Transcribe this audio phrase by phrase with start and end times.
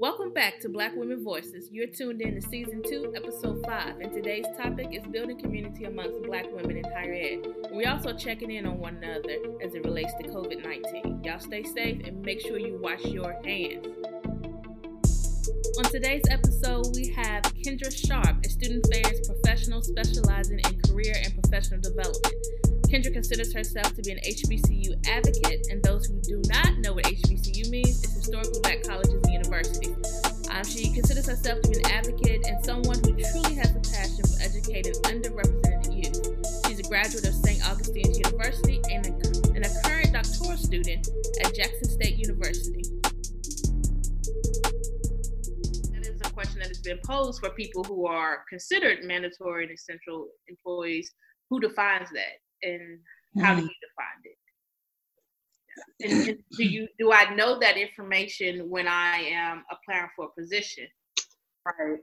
[0.00, 1.70] Welcome back to Black Women Voices.
[1.72, 6.22] You're tuned in to season two, episode five, and today's topic is building community amongst
[6.22, 7.46] Black women in higher ed.
[7.72, 11.24] We're also checking in on one another as it relates to COVID 19.
[11.24, 13.88] Y'all stay safe and make sure you wash your hands.
[15.78, 21.34] On today's episode, we have Kendra Sharp, a student affairs professional specializing in career and
[21.42, 22.67] professional development.
[22.88, 27.04] Kendra considers herself to be an HBCU advocate, and those who do not know what
[27.04, 29.94] HBCU means, it's historical black colleges and universities.
[30.50, 34.24] Um, she considers herself to be an advocate and someone who truly has a passion
[34.24, 36.64] for educating underrepresented youth.
[36.66, 37.60] She's a graduate of St.
[37.68, 39.12] Augustine's University and a,
[39.52, 41.08] and a current doctoral student
[41.44, 42.84] at Jackson State University.
[45.92, 49.72] That is a question that has been posed for people who are considered mandatory and
[49.72, 51.12] essential employees.
[51.50, 52.40] Who defines that?
[52.62, 52.98] And
[53.42, 53.68] how do mm-hmm.
[53.68, 54.38] you define it?
[56.00, 60.40] And, and do you do I know that information when I am applying for a
[60.40, 60.86] position?
[61.64, 61.98] Right.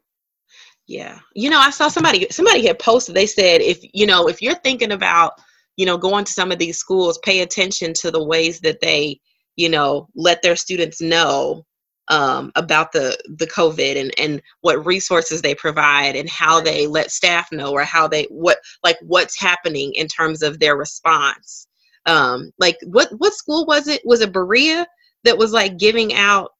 [0.88, 1.20] Yeah.
[1.34, 4.56] You know, I saw somebody somebody had posted, they said if you know, if you're
[4.56, 5.34] thinking about,
[5.78, 9.20] you know, going to some of these schools, pay attention to the ways that they,
[9.56, 11.66] you know, let their students know
[12.10, 17.12] um, about the the COVID and and what resources they provide and how they let
[17.12, 21.68] staff know or how they what like what's happening in terms of their response.
[22.06, 24.02] Um, like what what school was it?
[24.06, 24.86] Was it Berea
[25.24, 26.52] that was like giving out?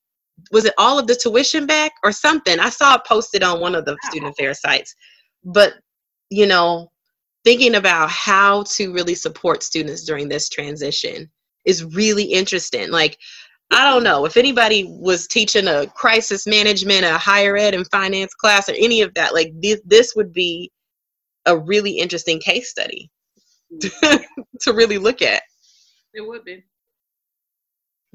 [0.52, 2.60] Was it all of the tuition back or something?
[2.60, 4.96] I saw it posted on one of the student affairs sites.
[5.44, 5.74] But
[6.32, 6.92] you know,
[7.44, 11.30] thinking about how to really support students during this transition
[11.66, 12.92] is really interesting.
[12.92, 13.18] Like
[13.72, 18.34] I don't know if anybody was teaching a crisis management, a higher ed and finance
[18.34, 19.34] class, or any of that.
[19.34, 20.72] Like this, this would be
[21.46, 23.10] a really interesting case study
[23.82, 24.24] to,
[24.62, 25.42] to really look at.
[26.14, 26.64] It would be.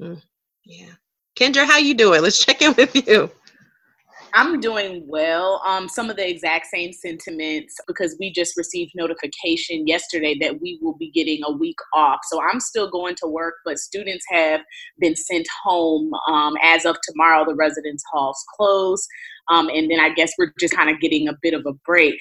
[0.01, 0.21] Mm,
[0.65, 0.93] yeah,
[1.37, 2.21] Kendra, how you doing?
[2.21, 3.29] Let's check in with you.
[4.33, 5.61] I'm doing well.
[5.65, 10.79] Um, some of the exact same sentiments because we just received notification yesterday that we
[10.81, 12.19] will be getting a week off.
[12.29, 14.61] So I'm still going to work, but students have
[14.99, 16.11] been sent home.
[16.29, 19.05] Um, as of tomorrow, the residence halls close.
[19.49, 22.15] Um, and then I guess we're just kind of getting a bit of a break.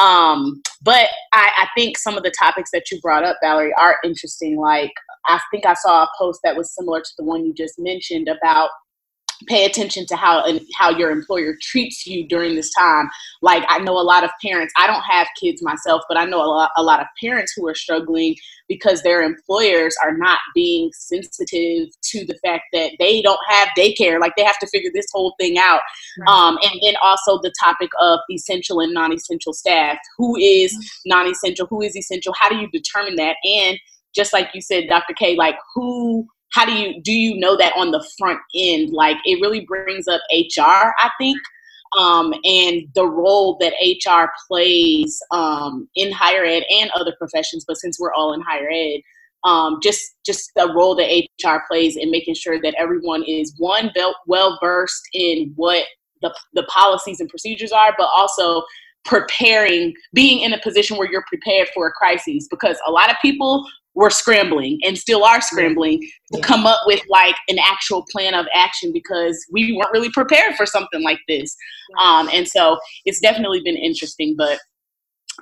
[0.00, 3.98] Um, but I, I think some of the topics that you brought up, Valerie, are
[4.04, 4.58] interesting.
[4.58, 4.92] Like,
[5.26, 8.28] I think I saw a post that was similar to the one you just mentioned
[8.28, 8.70] about
[9.46, 13.08] pay attention to how and how your employer treats you during this time.
[13.42, 16.42] Like i know a lot of parents i don't have kids myself but i know
[16.42, 18.36] a lot, a lot of parents who are struggling
[18.68, 24.20] because their employers are not being sensitive to the fact that they don't have daycare.
[24.20, 25.80] Like they have to figure this whole thing out.
[26.18, 26.28] Right.
[26.28, 29.98] um, and then also the topic of essential and non-essential staff.
[30.16, 31.08] Who is mm-hmm.
[31.08, 31.66] non-essential?
[31.66, 32.34] Who is essential?
[32.38, 33.36] How do you determine that?
[33.44, 33.78] And
[34.14, 37.72] just like you said dr k like who how do you do you know that
[37.76, 38.90] on the front end?
[38.90, 40.60] Like it really brings up hr
[40.98, 41.38] i think
[41.98, 43.72] um, and the role that
[44.04, 48.68] hr plays um, in higher ed and other professions but since we're all in higher
[48.70, 49.00] ed
[49.44, 51.10] um, just just the role that
[51.44, 53.90] hr plays in making sure that everyone is one
[54.26, 55.84] well versed in what
[56.22, 58.62] the, the policies and procedures are but also
[59.04, 63.16] preparing being in a position where you're prepared for a crisis because a lot of
[63.20, 66.00] people were scrambling and still are scrambling
[66.32, 70.54] to come up with like an actual plan of action because we weren't really prepared
[70.56, 71.54] for something like this.
[72.00, 74.58] Um, and so it's definitely been interesting, but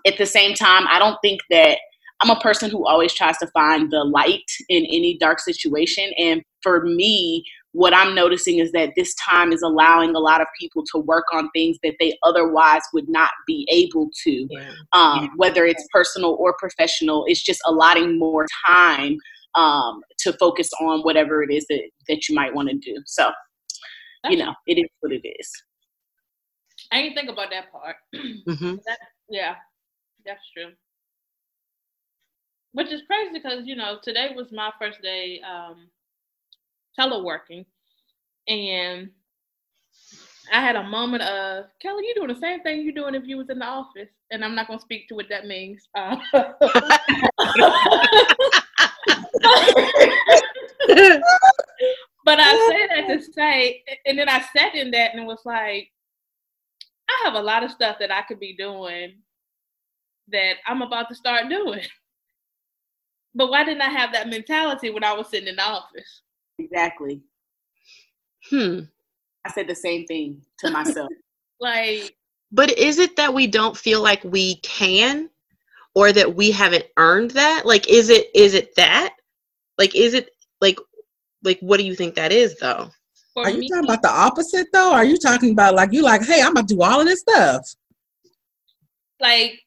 [0.07, 1.79] at the same time, I don't think that
[2.23, 6.13] I'm a person who always tries to find the light in any dark situation.
[6.19, 10.47] And for me, what I'm noticing is that this time is allowing a lot of
[10.61, 14.71] people to work on things that they otherwise would not be able to, yeah.
[14.93, 15.29] Um, yeah.
[15.37, 17.25] whether it's personal or professional.
[17.27, 19.17] It's just allotting more time
[19.55, 23.01] um, to focus on whatever it is that, that you might want to do.
[23.07, 23.31] So,
[24.29, 25.51] you know, it is what it is.
[26.91, 27.97] I didn't think about that part.
[28.49, 28.77] Mm-hmm.
[28.87, 28.99] That,
[29.31, 29.55] yeah,
[30.27, 30.73] that's true.
[32.73, 35.89] Which is crazy because, you know, today was my first day um,
[36.99, 37.65] teleworking,
[38.49, 39.11] and
[40.53, 43.37] I had a moment of Kelly, you doing the same thing you're doing if you
[43.39, 45.89] was in the office, and I'm not gonna speak to what that means.
[45.95, 46.17] Uh,
[52.25, 55.91] but I say that to say, and then I sat in that and was like,
[57.09, 59.15] I have a lot of stuff that I could be doing
[60.29, 61.85] that I'm about to start doing.
[63.35, 66.23] But why didn't I have that mentality when I was sitting in the office?
[66.59, 67.23] Exactly.
[68.51, 68.81] Hmm.
[69.45, 71.11] I said the same thing to myself.
[71.61, 72.17] like,
[72.51, 75.31] but is it that we don't feel like we can
[75.95, 77.63] or that we haven't earned that?
[77.65, 79.15] Like is it is it that?
[79.79, 80.79] Like is it like
[81.43, 82.91] like what do you think that is though?
[83.35, 84.93] For are you me, talking about the opposite though?
[84.93, 87.75] Are you talking about like you like, hey, I'm gonna do all of this stuff?
[89.21, 89.61] Like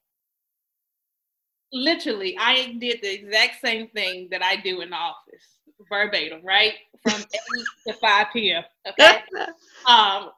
[1.73, 5.54] literally, I did the exact same thing that I do in the office,
[5.89, 6.73] verbatim, right?
[7.03, 8.63] From eight to five p.m.
[8.87, 9.19] Okay,
[9.87, 10.29] um,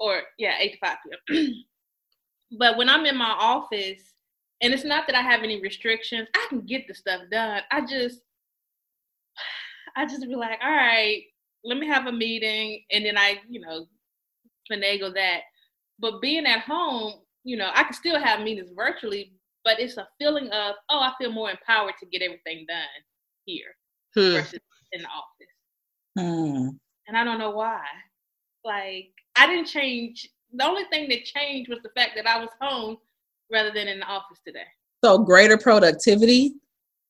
[0.00, 0.98] or yeah, eight to five
[1.28, 1.54] p.m.
[2.58, 4.12] but when I'm in my office,
[4.60, 7.62] and it's not that I have any restrictions, I can get the stuff done.
[7.70, 8.20] I just,
[9.96, 11.22] I just be like, all right,
[11.64, 13.86] let me have a meeting, and then I, you know,
[14.70, 15.40] finagle that.
[15.98, 19.32] But being at home, you know, I can still have meetings virtually,
[19.64, 22.86] but it's a feeling of, oh, I feel more empowered to get everything done
[23.44, 23.76] here
[24.14, 24.34] hmm.
[24.34, 24.60] versus
[24.92, 26.18] in the office.
[26.18, 26.68] Hmm.
[27.08, 27.80] And I don't know why.
[28.64, 30.28] Like, I didn't change.
[30.52, 32.98] The only thing that changed was the fact that I was home
[33.50, 34.60] rather than in the office today.
[35.04, 36.54] So, greater productivity?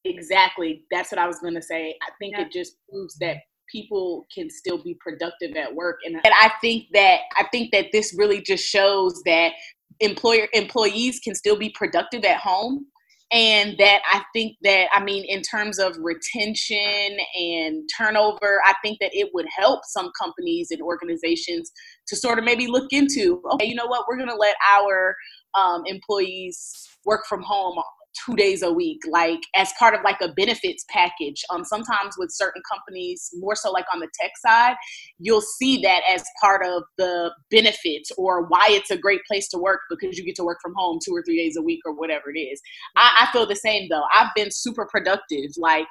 [0.04, 0.84] Exactly.
[0.90, 1.96] That's what I was going to say.
[2.02, 2.46] I think yeah.
[2.46, 3.36] it just proves that
[3.72, 7.86] people can still be productive at work and, and i think that i think that
[7.90, 9.52] this really just shows that
[10.00, 12.86] employer employees can still be productive at home
[13.32, 18.98] and that i think that i mean in terms of retention and turnover i think
[19.00, 21.72] that it would help some companies and organizations
[22.06, 24.04] to sort of maybe look into okay you know what?
[24.06, 25.16] We're going to let our
[25.58, 27.78] um, employees work from home
[28.26, 31.42] two days a week, like as part of like a benefits package.
[31.50, 34.76] Um, sometimes with certain companies, more so like on the tech side,
[35.18, 39.58] you'll see that as part of the benefits or why it's a great place to
[39.58, 41.94] work because you get to work from home two or three days a week or
[41.94, 42.60] whatever it is.
[42.96, 44.04] I, I feel the same though.
[44.12, 45.86] I've been super productive, like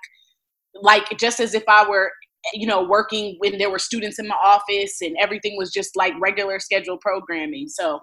[0.73, 2.11] like just as if I were
[2.53, 6.13] you know working when there were students in my office and everything was just like
[6.19, 7.99] regular scheduled programming so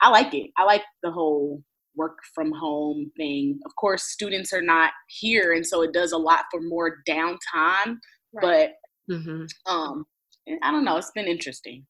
[0.00, 1.62] i like it i like the whole
[1.96, 3.58] work from home thing.
[3.66, 7.96] Of course, students are not here, and so it does a lot for more downtime.
[8.32, 8.40] Right.
[8.40, 8.70] But
[9.10, 9.44] mm-hmm.
[9.72, 10.04] um,
[10.62, 10.96] I don't know.
[10.96, 11.86] It's been interesting.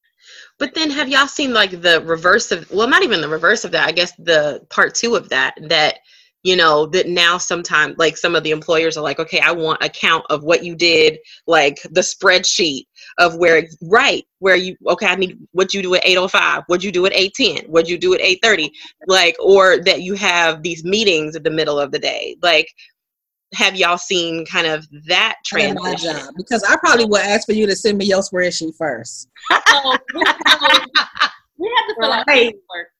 [0.59, 2.69] But then, have y'all seen like the reverse of?
[2.71, 3.87] Well, not even the reverse of that.
[3.87, 5.55] I guess the part two of that.
[5.61, 5.99] That
[6.43, 9.83] you know that now sometimes like some of the employers are like okay i want
[9.83, 11.17] a count of what you did
[11.47, 12.85] like the spreadsheet
[13.19, 16.91] of where right where you okay i need what you do at 805 what you
[16.91, 18.71] do at 810 what you do at 830
[19.07, 22.67] like or that you have these meetings at the middle of the day like
[23.53, 25.83] have y'all seen kind of that transition?
[25.83, 29.27] My job because I probably would ask for you to send me your spreadsheet first.
[29.51, 32.90] oh, we have to fill out paperwork.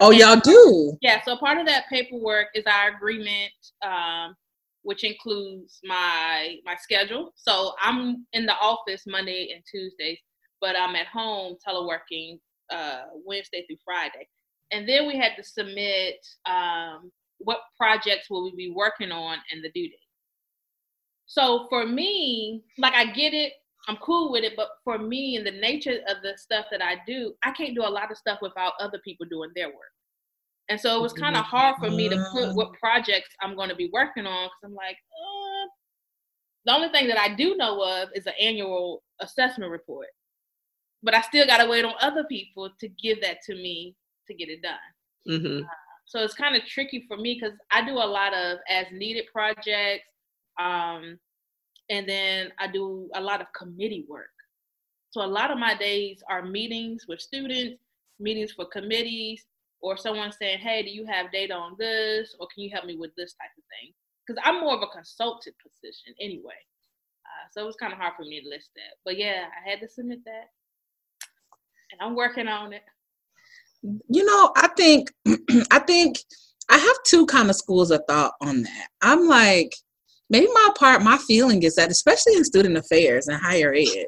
[0.00, 0.96] Oh, y'all do?
[1.02, 1.22] Yeah.
[1.22, 3.52] So part of that paperwork is our agreement,
[3.82, 4.34] um,
[4.82, 7.32] which includes my my schedule.
[7.36, 10.18] So I'm in the office Monday and Tuesdays,
[10.60, 12.38] but I'm at home teleworking
[12.70, 14.26] uh, Wednesday through Friday.
[14.72, 16.16] And then we had to submit
[16.48, 19.98] um, what projects will we be working on and the due date.
[21.26, 23.52] So for me, like I get it,
[23.90, 26.98] I'm cool with it, but for me and the nature of the stuff that I
[27.08, 29.92] do, I can't do a lot of stuff without other people doing their work.
[30.68, 33.68] And so it was kind of hard for me to put what projects I'm going
[33.68, 35.66] to be working on because I'm like, uh,
[36.66, 40.06] the only thing that I do know of is an annual assessment report.
[41.02, 43.96] But I still got to wait on other people to give that to me
[44.28, 44.74] to get it done.
[45.28, 45.64] Mm-hmm.
[45.64, 45.68] Uh,
[46.06, 49.24] so it's kind of tricky for me because I do a lot of as needed
[49.32, 50.12] projects.
[50.60, 51.18] Um,
[51.90, 54.30] and then I do a lot of committee work.
[55.10, 57.82] So a lot of my days are meetings with students,
[58.20, 59.44] meetings for committees,
[59.82, 62.96] or someone saying, "Hey, do you have data on this, or can you help me
[62.96, 63.92] with this type of thing?"
[64.24, 66.60] Because I'm more of a consultant position anyway,
[67.26, 68.98] uh, so it was kind of hard for me to list that.
[69.04, 70.50] But yeah, I had to submit that,
[71.90, 72.84] and I'm working on it.
[73.82, 75.10] You know, I think,
[75.72, 76.18] I think
[76.68, 78.88] I have two kind of schools of thought on that.
[79.02, 79.74] I'm like,
[80.30, 84.06] maybe my part, my feeling is that, especially in student affairs and higher ed,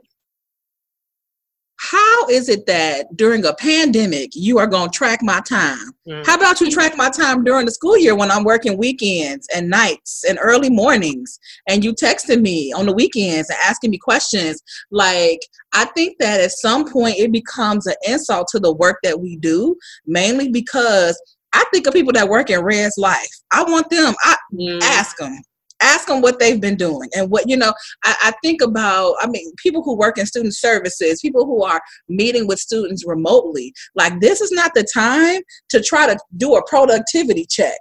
[1.82, 5.90] how is it that during a pandemic you are going to track my time?
[6.08, 6.24] Mm.
[6.24, 9.68] How about you track my time during the school year when I'm working weekends and
[9.68, 14.62] nights and early mornings and you texting me on the weekends and asking me questions?
[14.92, 15.40] Like,
[15.74, 19.36] I think that at some point it becomes an insult to the work that we
[19.36, 19.74] do,
[20.06, 21.20] mainly because
[21.52, 23.42] I think of people that work in Res Life.
[23.50, 24.80] I want them, I mm.
[24.82, 25.36] ask them,
[25.82, 27.72] ask them what they've been doing and what you know
[28.04, 31.80] I, I, think about i mean people who work in student services people who are
[32.08, 36.66] meeting with students remotely like this is not the time to try to do a
[36.68, 37.78] productivity check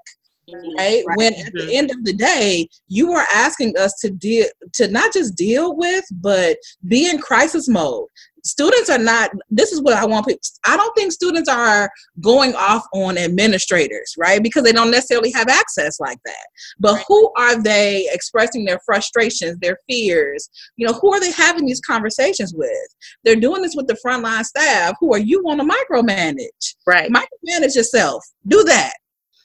[0.50, 0.78] mm-hmm.
[0.78, 1.04] right?
[1.08, 1.18] right?
[1.18, 1.70] When at the mm-hmm.
[1.72, 6.06] end of the day, you are asking us to deal to not just deal with,
[6.12, 8.08] but be in crisis mode.
[8.44, 11.90] Students are not this is what i want people i don't think students are
[12.22, 14.42] going off on administrators right?
[14.42, 16.48] Because they don't necessarily have access like that.
[16.80, 17.06] But right.
[17.08, 20.50] who are they expressing their frustrations their fears?
[20.78, 22.96] You know who are they having these conversations with?
[23.24, 24.96] They're doing this with the frontline staff.
[25.00, 26.76] Who are you want to micromanage?
[26.86, 27.12] Right.
[27.12, 28.24] Micromanage yourself.
[28.48, 28.94] Do that.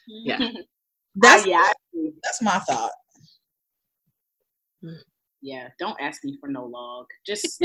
[0.07, 0.39] Yeah.
[1.17, 1.73] That's uh, yeah
[2.23, 2.91] that's my thought
[5.47, 7.07] yeah, don't ask me for no log.
[7.25, 7.59] Just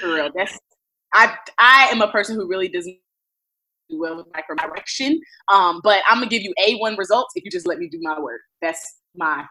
[0.00, 0.30] for real.
[0.32, 0.56] That's
[1.12, 2.96] I I am a person who really doesn't
[3.90, 4.54] do well with micro
[5.48, 7.98] Um, but I'm gonna give you a one results if you just let me do
[8.00, 8.42] my work.
[8.62, 9.44] That's my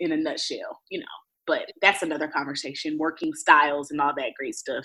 [0.00, 1.06] in a nutshell, you know.
[1.46, 2.98] But that's another conversation.
[2.98, 4.84] Working styles and all that great stuff.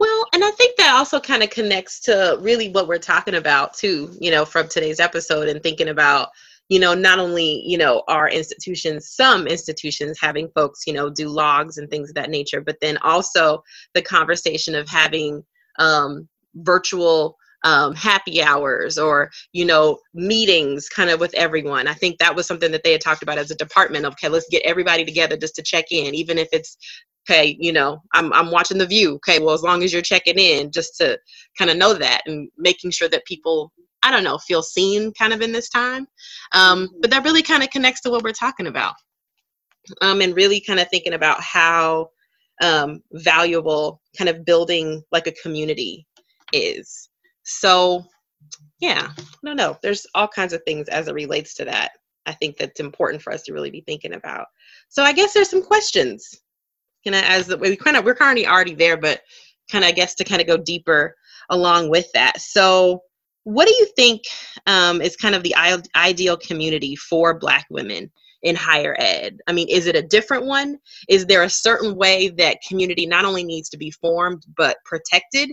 [0.00, 3.74] Well, and I think that also kind of connects to really what we're talking about
[3.74, 6.30] too, you know, from today's episode and thinking about
[6.68, 11.28] you know not only you know our institutions some institutions having folks you know do
[11.28, 13.62] logs and things of that nature but then also
[13.94, 15.42] the conversation of having
[15.78, 21.88] um, virtual um, happy hours or you know meetings kind of with everyone.
[21.88, 24.48] I think that was something that they had talked about as a department okay let's
[24.50, 26.76] get everybody together just to check in even if it's
[27.26, 29.14] okay you know i'm, I'm watching the view.
[29.14, 31.18] Okay well as long as you're checking in just to
[31.58, 33.72] kind of know that and making sure that people
[34.04, 36.06] I don't know, feel seen kind of in this time.
[36.52, 38.94] Um, but that really kind of connects to what we're talking about.
[40.02, 42.10] Um, and really kind of thinking about how
[42.62, 46.06] um, valuable kind of building like a community
[46.52, 47.08] is.
[47.44, 48.04] So,
[48.78, 49.10] yeah,
[49.42, 51.92] no, no, there's all kinds of things as it relates to that.
[52.26, 54.46] I think that's important for us to really be thinking about.
[54.88, 56.28] So, I guess there's some questions.
[57.04, 59.20] Kind of as we kind of we're currently already there, but
[59.70, 61.14] kind of I guess to kind of go deeper
[61.50, 62.40] along with that.
[62.40, 63.02] So,
[63.44, 64.22] what do you think
[64.66, 65.54] um, is kind of the
[65.94, 68.10] ideal community for Black women
[68.42, 69.38] in higher ed?
[69.46, 70.78] I mean, is it a different one?
[71.08, 75.50] Is there a certain way that community not only needs to be formed but protected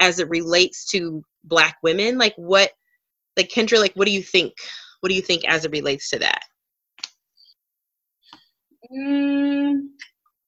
[0.00, 2.18] as it relates to Black women?
[2.18, 2.70] Like, what,
[3.36, 4.52] like Kendra, like, what do you think?
[5.00, 6.42] What do you think as it relates to that?
[8.92, 9.88] Mm,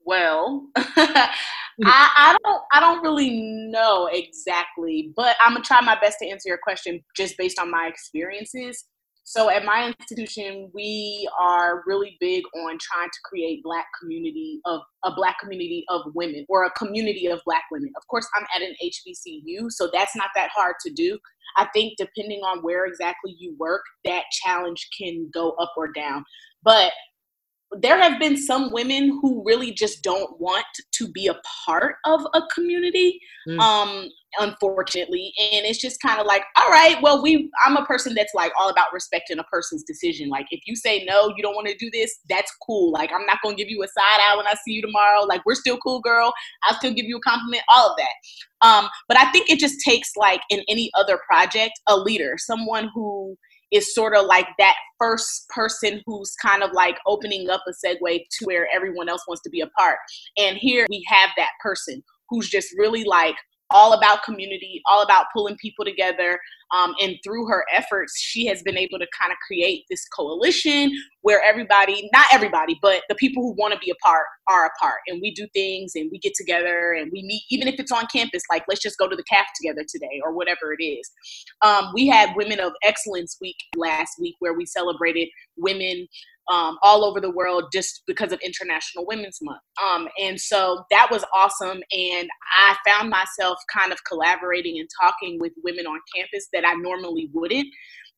[0.04, 0.66] well,
[1.84, 3.30] I, I don't I don't really
[3.70, 7.70] know exactly, but I'm gonna try my best to answer your question just based on
[7.70, 8.84] my experiences.
[9.24, 14.80] So at my institution, we are really big on trying to create black community of
[15.04, 17.92] a black community of women or a community of black women.
[17.96, 21.18] Of course, I'm at an HBCU, so that's not that hard to do.
[21.56, 26.24] I think depending on where exactly you work, that challenge can go up or down.
[26.64, 26.92] But
[27.80, 32.20] there have been some women who really just don't want to be a part of
[32.34, 33.58] a community mm.
[33.60, 35.30] um unfortunately.
[35.38, 38.52] And it's just kind of like all right well we i'm a person that's like
[38.58, 40.28] all about respecting a person's decision.
[40.28, 42.92] Like if you say no you don't want to do this that's cool.
[42.92, 45.22] Like i'm not going to give you a side eye when i see you tomorrow.
[45.22, 46.32] Like we're still cool girl.
[46.64, 48.66] I'll still give you a compliment all of that.
[48.66, 52.90] Um but i think it just takes like in any other project a leader someone
[52.94, 53.36] who
[53.72, 58.20] is sort of like that first person who's kind of like opening up a segue
[58.30, 59.98] to where everyone else wants to be a part.
[60.36, 63.36] And here we have that person who's just really like
[63.72, 66.38] all about community, all about pulling people together.
[66.74, 70.90] Um, and through her efforts, she has been able to kind of create this coalition
[71.20, 74.70] where everybody, not everybody, but the people who want to be a part are a
[74.80, 75.00] part.
[75.06, 78.06] And we do things and we get together and we meet, even if it's on
[78.06, 81.10] campus, like let's just go to the caf together today or whatever it is.
[81.62, 86.08] Um, we had Women of Excellence Week last week where we celebrated women
[86.50, 89.60] um, all over the world just because of International Women's Month.
[89.84, 91.80] Um, and so that was awesome.
[91.92, 96.74] And I found myself kind of collaborating and talking with women on campus that I
[96.74, 97.68] normally wouldn't.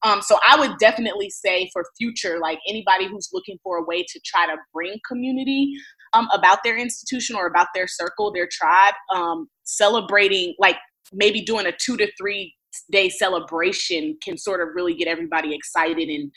[0.03, 4.03] Um, so I would definitely say for future, like anybody who's looking for a way
[4.03, 5.73] to try to bring community
[6.13, 10.77] um, about their institution or about their circle, their tribe, um, celebrating, like
[11.13, 12.55] maybe doing a two to three
[12.91, 16.31] day celebration can sort of really get everybody excited and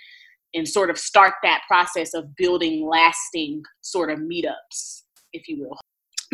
[0.58, 5.78] and sort of start that process of building lasting sort of meetups, if you will.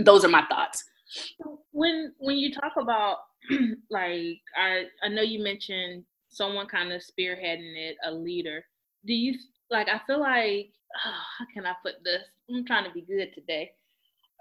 [0.04, 0.84] Those are my thoughts.
[1.72, 3.18] When when you talk about
[3.92, 8.64] like I I know you mentioned someone kind of spearheading it, a leader.
[9.06, 9.38] Do you
[9.70, 10.70] like I feel like
[11.06, 12.24] oh, how can I put this?
[12.50, 13.72] I'm trying to be good today.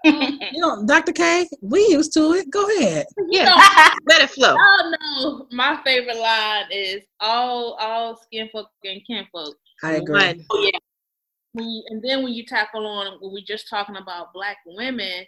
[0.05, 1.13] Um, you know, Dr.
[1.13, 2.49] K, we used to it.
[2.49, 3.05] Go ahead.
[3.29, 3.55] Yeah, know,
[4.09, 4.53] let it flow.
[4.59, 9.55] Oh no, my favorite line is all all skin folk and kin folk.
[9.83, 10.45] I agree.
[10.49, 10.79] Oh, yeah.
[11.53, 15.25] When you, and then when you tackle on when we're just talking about black women,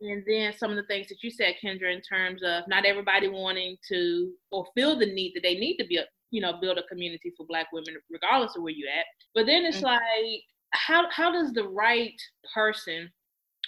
[0.00, 3.28] and then some of the things that you said, Kendra, in terms of not everybody
[3.28, 6.78] wanting to or feel the need that they need to be, a, you know, build
[6.78, 9.06] a community for black women, regardless of where you're at.
[9.34, 9.86] But then it's mm-hmm.
[9.86, 12.20] like how how does the right
[12.54, 13.10] person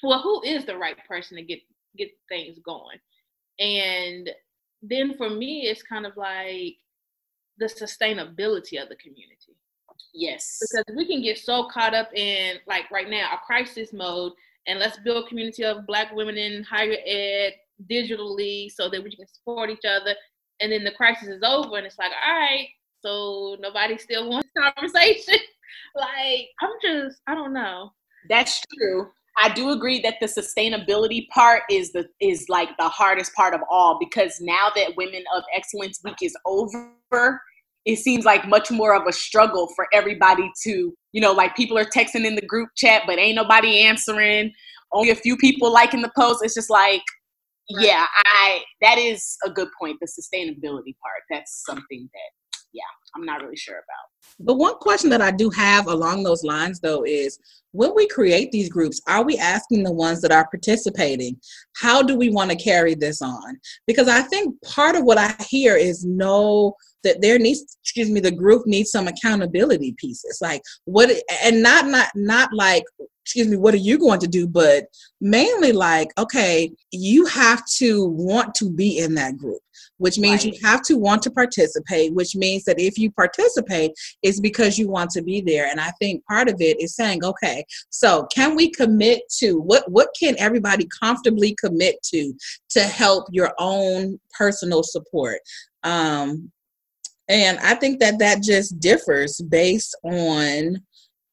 [0.02, 1.60] well who is the right person to get
[1.96, 2.98] get things going
[3.58, 4.30] and
[4.82, 6.76] then for me it's kind of like
[7.58, 9.56] the sustainability of the community
[10.12, 10.58] yes.
[10.60, 14.32] Because we can get so caught up in like right now a crisis mode
[14.66, 17.54] and let's build a community of black women in higher ed
[17.90, 20.14] digitally so that we can support each other
[20.60, 22.68] and then the crisis is over and it's like all right
[23.00, 25.34] so nobody still wants conversation.
[25.94, 27.92] Like i'm just i don't know.
[28.28, 29.08] That's true.
[29.38, 33.60] I do agree that the sustainability part is the is like the hardest part of
[33.70, 37.40] all because now that Women of Excellence Week is over,
[37.84, 41.76] it seems like much more of a struggle for everybody to, you know, like people
[41.76, 44.52] are texting in the group chat, but ain't nobody answering.
[44.92, 46.44] Only a few people liking the post.
[46.44, 47.02] It's just like,
[47.74, 47.86] right.
[47.86, 49.98] yeah, I that is a good point.
[50.00, 51.22] The sustainability part.
[51.30, 52.82] That's something that, yeah,
[53.16, 54.36] I'm not really sure about.
[54.38, 57.38] But one question that I do have along those lines, though, is
[57.72, 61.36] when we create these groups, are we asking the ones that are participating,
[61.76, 63.58] how do we want to carry this on?
[63.86, 68.20] Because I think part of what I hear is no that there needs excuse me
[68.20, 70.38] the group needs some accountability pieces.
[70.40, 71.10] Like what
[71.42, 72.84] and not not not like
[73.24, 74.84] excuse me what are you going to do but
[75.20, 79.60] mainly like okay you have to want to be in that group
[79.98, 80.54] which means right.
[80.54, 83.92] you have to want to participate which means that if you participate
[84.22, 85.68] it's because you want to be there.
[85.68, 89.88] And i think part of it is saying okay so can we commit to what
[89.90, 92.34] what can everybody comfortably commit to
[92.70, 95.38] to help your own personal support?
[95.82, 96.50] Um
[97.32, 100.76] and i think that that just differs based on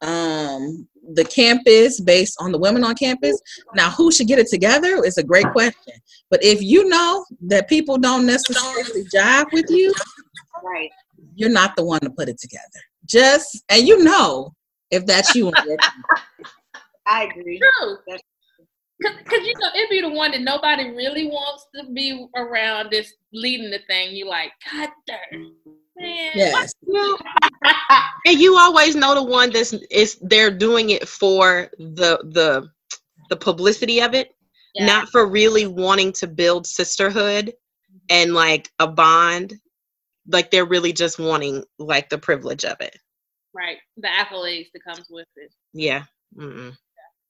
[0.01, 3.39] um the campus based on the women on campus.
[3.75, 5.93] Now who should get it together is a great question.
[6.29, 9.93] But if you know that people don't necessarily jive with you
[10.63, 10.89] right.
[11.35, 12.63] you're not the one to put it together.
[13.05, 14.53] Just and you know
[14.91, 15.51] if that's you
[17.07, 17.59] i agree.
[17.59, 17.97] True.
[19.01, 23.13] Cause, you know it'd be the one that nobody really wants to be around this
[23.33, 24.13] leading the thing.
[24.13, 25.53] You like, God darn,
[25.99, 26.31] man.
[26.35, 26.73] Yes.
[28.25, 32.69] and you always know the one that's is they're doing it for the the
[33.29, 34.33] the publicity of it,
[34.75, 34.85] yeah.
[34.85, 37.97] not for really wanting to build sisterhood mm-hmm.
[38.09, 39.53] and like a bond.
[40.27, 42.97] Like they're really just wanting like the privilege of it.
[43.53, 43.77] Right.
[43.97, 45.51] The accolades that comes with it.
[45.73, 46.03] Yeah.
[46.37, 46.75] Mm-mm.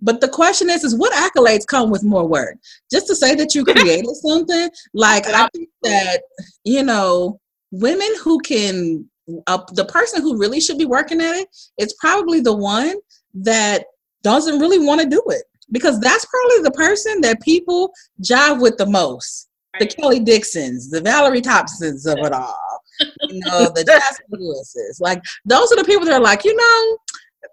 [0.01, 2.55] But the question is, is what accolades come with more work?
[2.91, 6.21] Just to say that you created something, like I think that
[6.63, 7.39] you know,
[7.71, 9.05] women who can
[9.47, 12.95] uh, the person who really should be working at it it is probably the one
[13.33, 13.85] that
[14.23, 18.77] doesn't really want to do it because that's probably the person that people jive with
[18.77, 19.47] the most.
[19.79, 22.81] The Kelly Dixons, the Valerie Thompsons of it all,
[23.29, 24.99] you know, the Jasmine Lewises.
[24.99, 26.97] Like those are the people that are like, you know,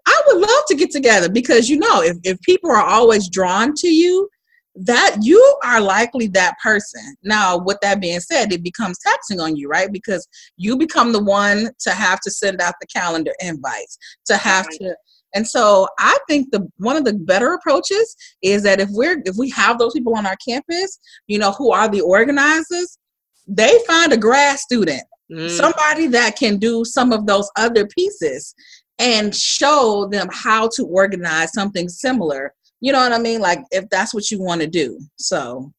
[0.07, 3.75] I would love to get together because you know, if, if people are always drawn
[3.75, 4.29] to you,
[4.77, 7.17] that you are likely that person.
[7.23, 9.91] Now, with that being said, it becomes taxing on you, right?
[9.91, 14.67] Because you become the one to have to send out the calendar invites, to have
[14.67, 14.79] right.
[14.81, 14.97] to
[15.35, 19.37] and so I think the one of the better approaches is that if we're if
[19.37, 22.97] we have those people on our campus, you know, who are the organizers,
[23.47, 25.51] they find a grad student, mm.
[25.51, 28.55] somebody that can do some of those other pieces
[28.99, 33.41] and show them how to organize something similar you know what I mean?
[33.41, 35.01] Like if that's what you want to do.
[35.17, 35.73] So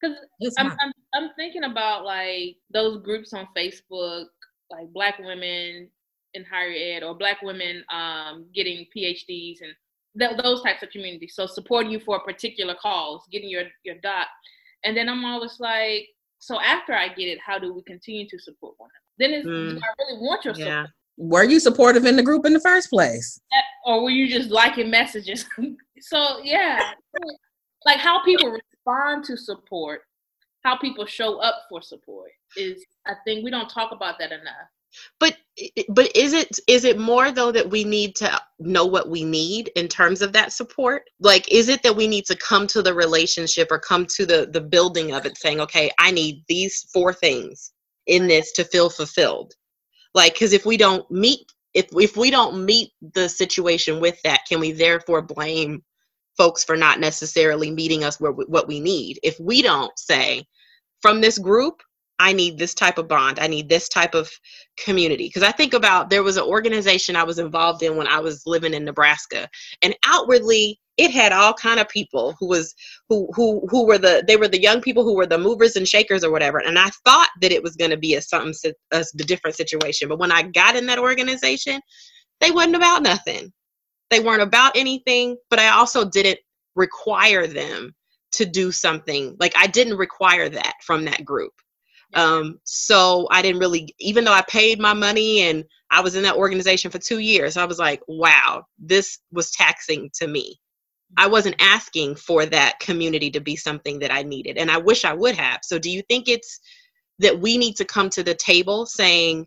[0.00, 0.16] because
[0.58, 4.26] I'm, I'm, I'm thinking about like those groups on Facebook,
[4.70, 5.88] like Black women
[6.34, 9.72] in higher ed or Black women um, getting PhDs and
[10.18, 11.32] th- those types of communities.
[11.34, 14.26] So supporting you for a particular cause, getting your your dot,
[14.84, 16.06] and then I'm always like,
[16.38, 19.32] so after I get it, how do we continue to support one another?
[19.32, 19.78] Then it's, mm.
[19.78, 20.68] do I really want your support?
[20.68, 20.86] Yeah.
[21.18, 23.40] Were you supportive in the group in the first place?
[23.84, 25.44] Or were you just liking messages?
[26.00, 26.92] So yeah,
[27.84, 30.02] like how people respond to support,
[30.62, 34.68] how people show up for support is I think we don't talk about that enough.
[35.18, 35.36] But
[35.88, 39.70] but is it is it more though that we need to know what we need
[39.74, 41.02] in terms of that support?
[41.20, 44.48] Like is it that we need to come to the relationship or come to the
[44.50, 47.72] the building of it saying, "Okay, I need these four things
[48.06, 49.54] in this to feel fulfilled."
[50.18, 54.40] Like cuz if we don't meet if if we don't meet the situation with that,
[54.48, 55.82] can we therefore blame
[56.38, 59.18] folks for not necessarily meeting us where what we need.
[59.22, 60.46] If we don't say
[61.02, 61.82] from this group,
[62.20, 63.38] I need this type of bond.
[63.38, 64.30] I need this type of
[64.76, 65.26] community.
[65.26, 68.42] Because I think about there was an organization I was involved in when I was
[68.46, 69.48] living in Nebraska,
[69.82, 72.74] and outwardly it had all kind of people who was
[73.08, 75.88] who who who were the they were the young people who were the movers and
[75.88, 76.58] shakers or whatever.
[76.58, 80.08] And I thought that it was going to be a something a, a different situation,
[80.08, 81.80] but when I got in that organization,
[82.40, 83.52] they wasn't about nothing
[84.10, 86.38] they weren't about anything, but I also didn't
[86.74, 87.94] require them
[88.32, 89.36] to do something.
[89.40, 91.52] Like I didn't require that from that group.
[92.14, 96.22] Um, so I didn't really, even though I paid my money and I was in
[96.22, 100.58] that organization for two years, I was like, wow, this was taxing to me.
[101.16, 105.04] I wasn't asking for that community to be something that I needed, and I wish
[105.04, 105.60] I would have.
[105.62, 106.60] So, do you think it's
[107.18, 109.46] that we need to come to the table saying,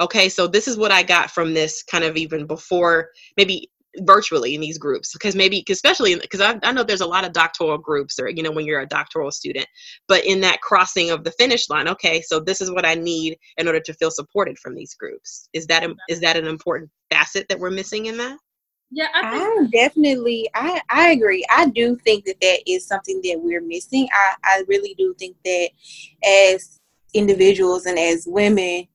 [0.00, 4.54] okay, so this is what I got from this kind of even before, maybe virtually
[4.54, 7.76] in these groups because maybe especially because I, I know there's a lot of doctoral
[7.76, 9.66] groups or you know when you're a doctoral student
[10.08, 13.36] but in that crossing of the finish line okay so this is what i need
[13.58, 17.46] in order to feel supported from these groups is that is that an important facet
[17.48, 18.38] that we're missing in that
[18.92, 23.62] yeah i, definitely i i agree i do think that that is something that we're
[23.62, 25.70] missing i i really do think that
[26.24, 26.80] as
[27.14, 28.86] individuals and as women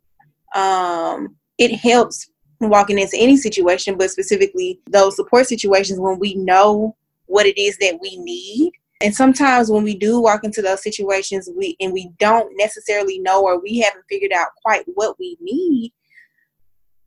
[0.55, 2.29] um it helps
[2.60, 7.77] walking into any situation, but specifically those support situations when we know what it is
[7.77, 8.71] that we need.
[9.01, 13.43] And sometimes when we do walk into those situations, we and we don't necessarily know
[13.43, 15.93] or we haven't figured out quite what we need,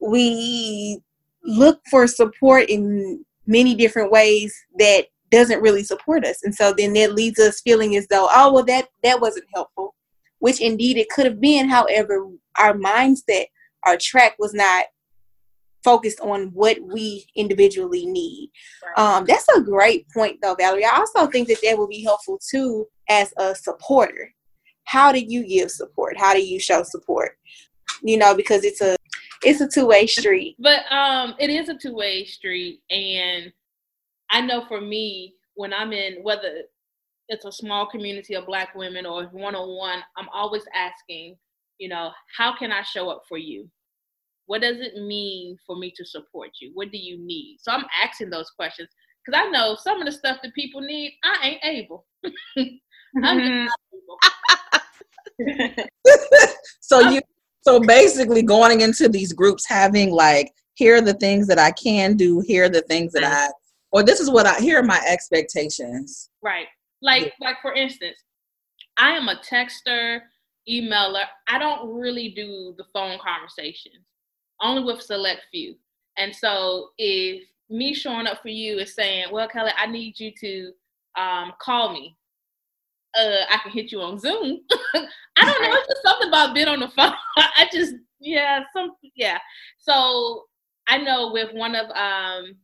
[0.01, 1.01] we
[1.45, 6.43] look for support in many different ways that doesn't really support us.
[6.43, 9.95] And so then that leads us feeling as though, oh well that that wasn't helpful.
[10.41, 11.69] Which indeed it could have been.
[11.69, 12.27] However,
[12.59, 13.47] our mindset,
[13.87, 14.87] our track was not
[15.85, 18.51] focused on what we individually need.
[18.97, 20.85] Um, that's a great point, though, Valerie.
[20.85, 24.31] I also think that that will be helpful too as a supporter.
[24.85, 26.19] How do you give support?
[26.19, 27.33] How do you show support?
[28.03, 28.97] You know, because it's a
[29.43, 30.57] it's a two way street.
[30.59, 33.53] But um, it is a two way street, and
[34.31, 36.63] I know for me, when I'm in whether
[37.29, 41.37] it's a small community of Black women or one on one, I'm always asking,
[41.79, 43.69] you know, how can I show up for you?
[44.47, 46.73] What does it mean for me to support you?
[46.75, 47.59] What do you need?
[47.61, 48.89] So I'm asking those questions
[49.25, 52.05] because I know some of the stuff that people need, I ain't able.
[53.23, 54.19] I'm able.
[56.81, 57.21] so you
[57.63, 62.17] so basically going into these groups having like here are the things that I can
[62.17, 63.49] do, here are the things that I
[63.93, 66.31] or this is what I here are my expectations.
[66.43, 66.67] Right.
[67.03, 67.49] Like yeah.
[67.49, 68.19] like for instance,
[68.97, 70.21] I am a texter,
[70.69, 71.25] emailer.
[71.49, 74.05] I don't really do the phone conversations
[74.61, 75.75] only with select few.
[76.17, 80.33] And so if me showing up for you is saying, well, Kelly, I need you
[80.41, 80.73] to
[81.17, 82.17] um, call me.
[83.19, 84.61] Uh, I can hit you on Zoom.
[84.95, 85.73] I don't know.
[85.73, 87.13] It's just something about being on the phone.
[87.37, 89.39] I just, yeah, some, yeah.
[89.79, 90.45] So
[90.89, 92.55] I know with one of um,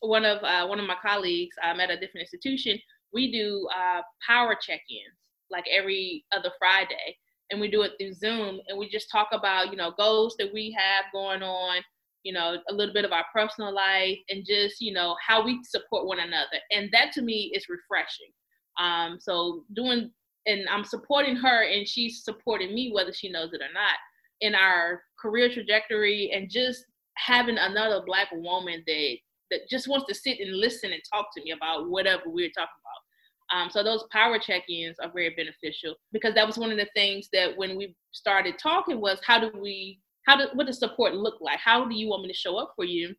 [0.00, 2.78] one of uh, one of my colleagues um, at a different institution,
[3.12, 5.16] we do uh, power check-ins
[5.50, 7.16] like every other Friday
[7.50, 10.52] and we do it through Zoom and we just talk about, you know, goals that
[10.52, 11.78] we have going on,
[12.22, 15.62] you know, a little bit of our personal life and just, you know, how we
[15.62, 16.58] support one another.
[16.72, 18.32] And that to me is refreshing.
[18.78, 20.10] Um, so doing
[20.46, 23.96] and I'm supporting her and she's supporting me whether she knows it or not
[24.40, 26.84] in our career trajectory and just
[27.16, 29.16] having another black woman that
[29.50, 32.68] that just wants to sit and listen and talk to me about whatever we're talking
[32.80, 36.88] about um, so those power check-ins are very beneficial because that was one of the
[36.94, 41.14] things that when we started talking was how do we how do what does support
[41.14, 41.58] look like?
[41.58, 43.14] How do you want me to show up for you?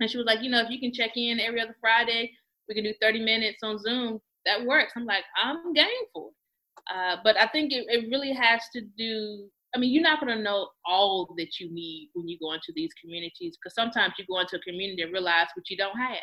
[0.00, 2.32] And she was like, you know, if you can check in every other Friday,
[2.68, 4.20] we can do 30 minutes on Zoom.
[4.46, 4.92] That works.
[4.96, 6.34] I'm like, I'm game for it.
[6.94, 9.48] Uh, but I think it, it really has to do.
[9.74, 12.72] I mean, you're not going to know all that you need when you go into
[12.74, 16.16] these communities because sometimes you go into a community and realize what you don't have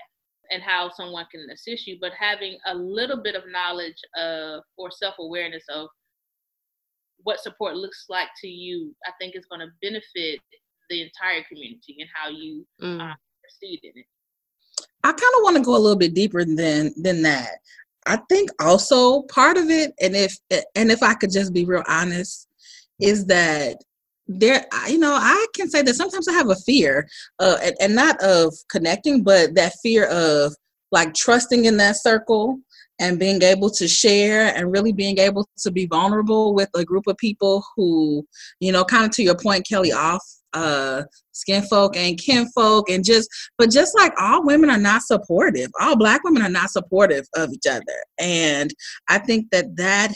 [0.51, 4.89] and how someone can assist you, but having a little bit of knowledge of or
[4.91, 5.87] self awareness of
[7.23, 10.39] what support looks like to you, I think is going to benefit
[10.89, 12.99] the entire community and how you mm.
[12.99, 14.05] uh, proceed in it.
[15.03, 17.59] I kind of want to go a little bit deeper than than that.
[18.05, 20.37] I think also part of it, and if
[20.75, 22.47] and if I could just be real honest,
[22.99, 23.77] is that
[24.27, 27.07] there you know i can say that sometimes i have a fear
[27.39, 30.55] uh and, and not of connecting but that fear of
[30.91, 32.57] like trusting in that circle
[32.99, 37.05] and being able to share and really being able to be vulnerable with a group
[37.07, 38.25] of people who
[38.61, 42.89] you know kind of to your point kelly off uh skin folk and kin folk
[42.89, 46.69] and just but just like all women are not supportive all black women are not
[46.69, 48.71] supportive of each other and
[49.09, 50.13] i think that that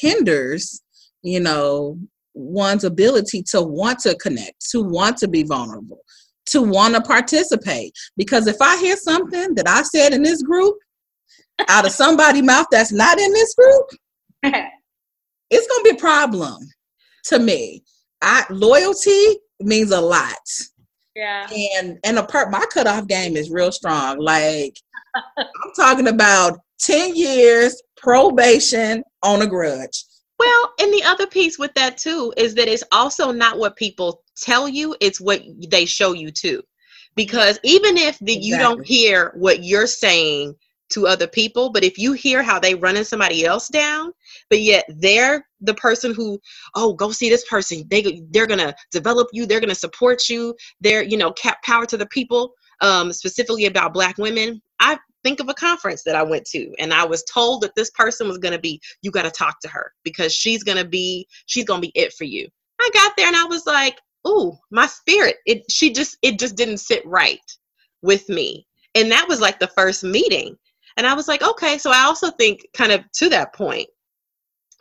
[0.00, 0.82] hinders
[1.22, 1.98] you know
[2.34, 6.00] one's ability to want to connect, to want to be vulnerable,
[6.46, 7.92] to want to participate.
[8.16, 10.76] Because if I hear something that I said in this group
[11.68, 13.84] out of somebody's mouth that's not in this group,
[15.50, 16.58] it's gonna be a problem
[17.24, 17.82] to me.
[18.22, 20.36] I loyalty means a lot.
[21.14, 21.46] Yeah.
[21.78, 24.18] And and a part my cutoff game is real strong.
[24.18, 24.76] Like
[25.14, 30.04] I'm talking about 10 years probation on a grudge.
[30.38, 34.22] Well, and the other piece with that too is that it's also not what people
[34.36, 36.62] tell you, it's what they show you too.
[37.14, 38.48] Because even if the, exactly.
[38.48, 40.54] you don't hear what you're saying
[40.90, 44.12] to other people, but if you hear how they running somebody else down,
[44.52, 46.38] but yet they're the person who,
[46.74, 47.84] oh, go see this person.
[47.88, 49.46] They they're gonna develop you.
[49.46, 50.54] They're gonna support you.
[50.82, 52.52] They're you know cap power to the people.
[52.82, 54.60] Um, specifically about Black women.
[54.78, 57.88] I think of a conference that I went to, and I was told that this
[57.92, 58.78] person was gonna be.
[59.00, 61.26] You got to talk to her because she's gonna be.
[61.46, 62.46] She's gonna be it for you.
[62.78, 65.36] I got there and I was like, ooh, my spirit.
[65.46, 67.40] It she just it just didn't sit right
[68.02, 68.66] with me.
[68.94, 70.58] And that was like the first meeting.
[70.98, 73.88] And I was like, okay, so I also think kind of to that point,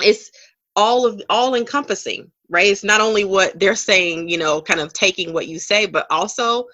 [0.04, 0.32] it's
[0.76, 2.68] all of all encompassing, right?
[2.68, 6.08] It's not only what they're saying, you know, kind of taking what you say, but
[6.10, 6.66] also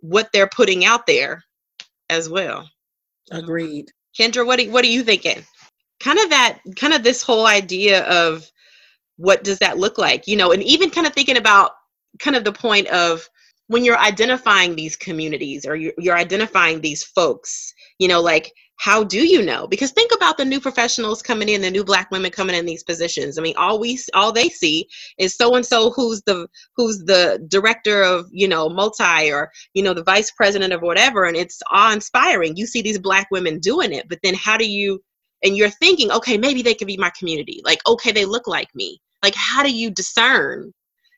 [0.00, 1.42] what they're putting out there
[2.10, 2.68] as well.
[3.30, 3.90] Agreed.
[4.18, 5.44] Kendra, what are, what are you thinking?
[6.00, 8.50] Kind of that, kind of this whole idea of
[9.16, 11.72] what does that look like, you know, and even kind of thinking about
[12.18, 13.28] kind of the point of
[13.68, 19.02] when you're identifying these communities or you're, you're identifying these folks, you know, like how
[19.02, 19.66] do you know?
[19.66, 22.82] Because think about the new professionals coming in the new black women coming in these
[22.82, 23.38] positions.
[23.38, 24.86] I mean all we all they see
[25.18, 29.82] is so and so who's the who's the director of you know multi or you
[29.82, 33.58] know the vice president of whatever and it's awe inspiring you see these black women
[33.58, 35.00] doing it but then how do you
[35.42, 37.62] and you're thinking okay maybe they could be my community.
[37.64, 39.00] Like okay they look like me.
[39.22, 40.72] Like how do you discern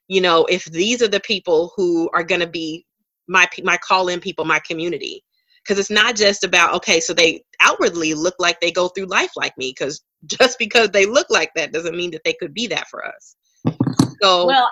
[0.06, 2.86] you know if these are the people who are going to be
[3.26, 5.22] my my call in people my community
[5.68, 9.30] because it's not just about okay so they outwardly look like they go through life
[9.36, 12.66] like me because just because they look like that doesn't mean that they could be
[12.66, 13.36] that for us.
[14.20, 14.68] So well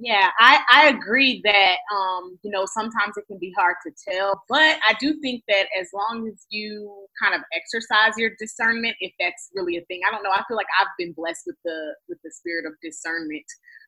[0.00, 4.42] yeah i i agree that um you know sometimes it can be hard to tell
[4.46, 9.10] but i do think that as long as you kind of exercise your discernment if
[9.18, 11.94] that's really a thing i don't know i feel like i've been blessed with the
[12.06, 13.46] with the spirit of discernment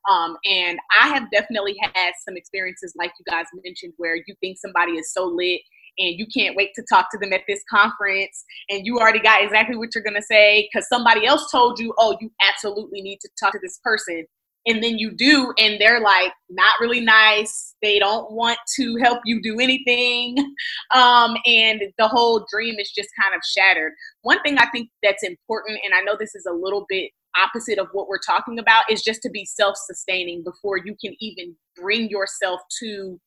[0.08, 4.56] um, and I have definitely had some experiences like you guys mentioned where you think
[4.58, 5.60] somebody is so lit
[5.98, 9.42] and you can't wait to talk to them at this conference and you already got
[9.42, 13.18] exactly what you're going to say because somebody else told you oh you absolutely need
[13.20, 14.24] to talk to this person
[14.66, 17.74] and then you do and they're like not really nice.
[17.80, 20.36] They don't want to help you do anything.
[20.92, 23.92] Um, and the whole dream is just kind of shattered.
[24.22, 27.78] One thing i think that's important and i know this is a little bit opposite
[27.78, 32.08] of what we're talking about is just to be self-sustaining before you can even bring
[32.08, 33.20] yourself to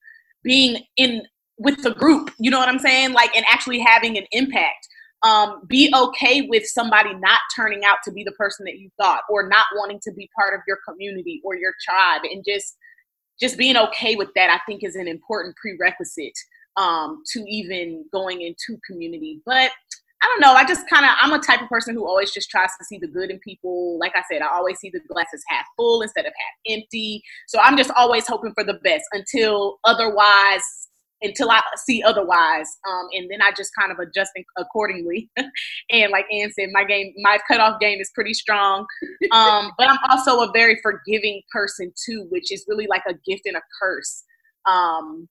[0.44, 1.24] being in
[1.58, 4.88] with the group you know what i'm saying like and actually having an impact
[5.24, 9.22] um, be okay with somebody not turning out to be the person that you thought
[9.30, 12.76] or not wanting to be part of your community or your tribe and just
[13.40, 16.38] just being okay with that i think is an important prerequisite
[16.76, 19.72] um, to even going into community but
[20.24, 20.54] I don't know.
[20.54, 22.98] I just kind of, I'm a type of person who always just tries to see
[22.98, 24.00] the good in people.
[24.00, 27.22] Like I said, I always see the glasses half full instead of half empty.
[27.50, 30.83] So I'm just always hoping for the best until otherwise,
[31.24, 32.68] until I see otherwise.
[32.88, 35.30] Um, and then I just kind of adjust accordingly.
[35.90, 38.86] and like Ann said, my game, my cutoff game is pretty strong.
[39.32, 43.44] Um, but I'm also a very forgiving person too, which is really like a gift
[43.46, 44.24] and a curse.
[44.66, 45.28] Um,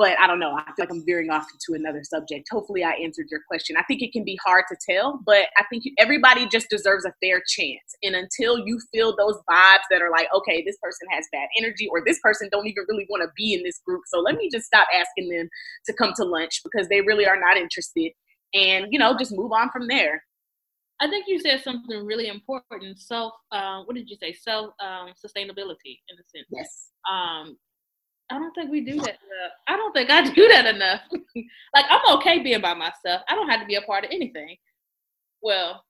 [0.00, 0.56] but I don't know.
[0.56, 2.48] I feel like I'm veering off into another subject.
[2.50, 3.76] Hopefully, I answered your question.
[3.76, 7.12] I think it can be hard to tell, but I think everybody just deserves a
[7.22, 7.94] fair chance.
[8.02, 11.86] And until you feel those vibes that are like, okay, this person has bad energy,
[11.92, 14.48] or this person don't even really want to be in this group, so let me
[14.50, 15.50] just stop asking them
[15.84, 18.12] to come to lunch because they really are not interested,
[18.54, 20.24] and you know, just move on from there.
[21.02, 22.98] I think you said something really important.
[22.98, 24.32] Self, uh, what did you say?
[24.32, 26.46] Self um, sustainability, in a sense.
[26.50, 26.88] Yes.
[27.10, 27.58] Um,
[28.30, 29.52] I don't think we do that enough.
[29.68, 31.00] I don't think I do that enough.
[31.74, 33.22] like I'm okay being by myself.
[33.28, 34.56] I don't have to be a part of anything.
[35.42, 35.84] Well,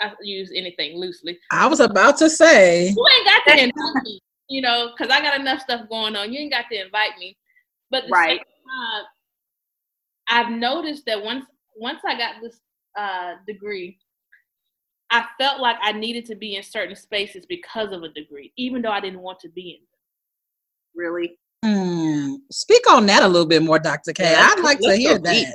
[0.00, 1.38] I use anything loosely.
[1.52, 5.20] I was about to say you ain't got to invite me, you know, because I
[5.20, 6.32] got enough stuff going on.
[6.32, 7.36] You ain't got to invite me.
[7.90, 8.38] But right.
[8.38, 9.04] Time,
[10.28, 12.60] I've noticed that once once I got this
[12.98, 13.98] uh, degree,
[15.10, 18.82] I felt like I needed to be in certain spaces because of a degree, even
[18.82, 19.86] though I didn't want to be in them.
[20.94, 21.38] Really?
[21.64, 24.12] Mm, speak on that a little bit more, Dr.
[24.12, 24.24] K.
[24.24, 25.54] Yeah, I'd like to hear that.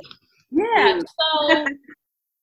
[0.50, 1.00] Yeah.
[1.00, 1.66] So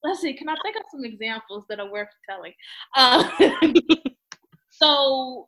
[0.03, 0.33] let's see.
[0.33, 2.53] Can I think of some examples that are worth telling?
[2.95, 3.29] Uh,
[4.69, 5.47] so,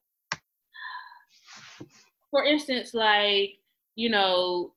[2.29, 3.55] for instance, like
[3.95, 4.73] you know,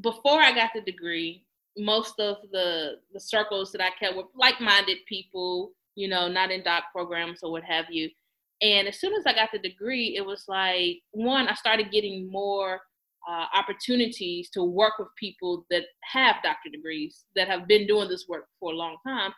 [0.00, 1.44] before I got the degree,
[1.76, 5.72] most of the the circles that I kept were like-minded people.
[5.94, 8.08] You know, not in doc programs or what have you.
[8.60, 12.30] And as soon as I got the degree, it was like one, I started getting
[12.30, 12.80] more
[13.28, 18.26] uh, opportunities to work with people that have doctor degrees that have been doing this
[18.28, 19.32] work for a long time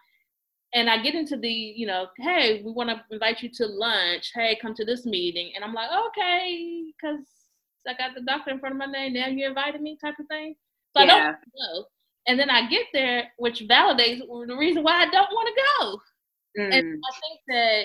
[0.72, 4.30] and I get into the, you know, hey, we want to invite you to lunch.
[4.34, 5.52] Hey, come to this meeting.
[5.54, 7.24] And I'm like, okay, because
[7.88, 9.14] I got the doctor in front of my name.
[9.14, 10.54] Now you invited me, type of thing.
[10.96, 11.12] So yeah.
[11.12, 11.84] I don't know.
[12.28, 16.62] And then I get there, which validates the reason why I don't want to go.
[16.62, 16.78] Mm.
[16.78, 17.84] And I think that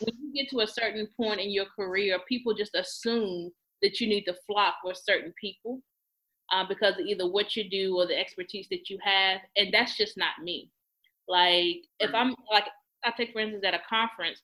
[0.00, 3.50] when you get to a certain point in your career, people just assume
[3.82, 5.80] that you need to flock with certain people
[6.52, 9.40] uh, because of either what you do or the expertise that you have.
[9.56, 10.70] And that's just not me.
[11.28, 12.64] Like if I'm like
[13.04, 14.40] I take for instance at a conference,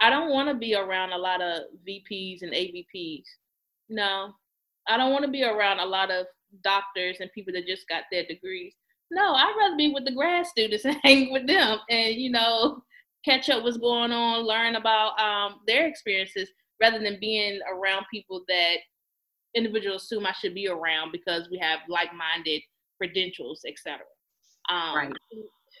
[0.00, 3.24] I don't want to be around a lot of VPs and AVPs.
[3.88, 4.32] No,
[4.88, 6.26] I don't want to be around a lot of
[6.62, 8.74] doctors and people that just got their degrees.
[9.10, 12.82] No, I'd rather be with the grad students and hang with them and you know
[13.28, 16.48] catch up what's going on, learn about um, their experiences
[16.80, 18.76] rather than being around people that
[19.54, 22.62] individuals assume I should be around because we have like-minded
[22.96, 23.98] credentials, etc.
[24.70, 25.12] Um, right.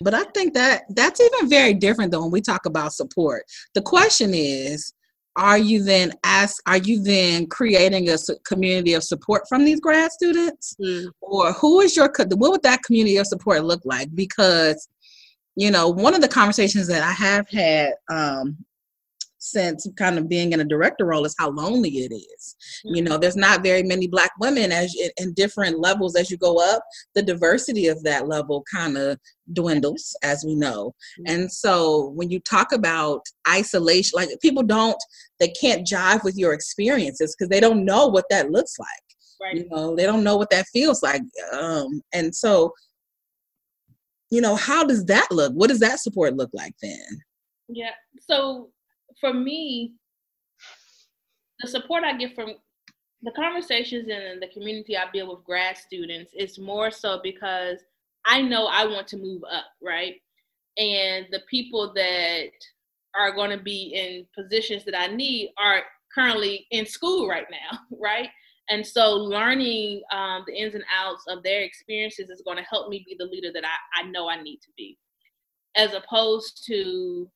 [0.00, 3.44] But I think that that's even very different though when we talk about support.
[3.74, 4.92] The question is,
[5.36, 10.10] are you then ask are you then creating a community of support from these grad
[10.10, 11.06] students mm.
[11.20, 14.88] or who is your what would that community of support look like because
[15.58, 18.56] you know one of the conversations that i have had um,
[19.38, 22.56] since kind of being in a director role is how lonely it is.
[22.84, 22.96] Mm-hmm.
[22.96, 26.36] You know, there's not very many black women as in, in different levels as you
[26.36, 26.82] go up.
[27.14, 29.18] The diversity of that level kind of
[29.52, 30.94] dwindles, as we know.
[31.20, 31.34] Mm-hmm.
[31.34, 34.98] And so when you talk about isolation, like people don't,
[35.40, 38.88] they can't jive with your experiences because they don't know what that looks like.
[39.40, 39.56] Right.
[39.56, 41.22] You know, they don't know what that feels like.
[41.52, 42.72] Um, and so,
[44.30, 45.52] you know, how does that look?
[45.54, 47.04] What does that support look like then?
[47.68, 47.92] Yeah.
[48.20, 48.70] So
[49.20, 49.94] for me,
[51.60, 52.54] the support I get from
[53.22, 57.78] the conversations and the community I build with grad students is more so because
[58.26, 60.14] I know I want to move up, right?
[60.76, 62.50] And the people that
[63.18, 65.82] are going to be in positions that I need are
[66.14, 68.28] currently in school right now, right?
[68.70, 72.88] And so learning um, the ins and outs of their experiences is going to help
[72.88, 74.98] me be the leader that I, I know I need to be,
[75.76, 77.30] as opposed to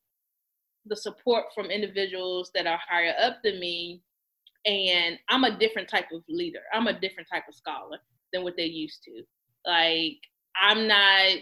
[0.86, 4.02] the support from individuals that are higher up than me
[4.66, 6.60] and i'm a different type of leader.
[6.72, 7.98] I'm a different type of scholar
[8.32, 9.22] than what they used to.
[9.66, 10.18] Like
[10.60, 11.38] i'm not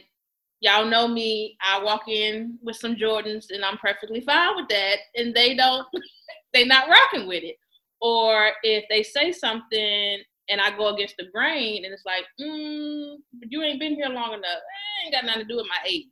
[0.60, 4.96] y'all know me i walk in with some jordans and i'm perfectly fine with that
[5.16, 5.86] and they don't.
[6.52, 7.56] They're not rocking with it
[8.00, 13.16] or if they say something and i go against the grain and it's like mm,
[13.48, 16.06] you ain't been here long enough it ain't got nothing to do with my age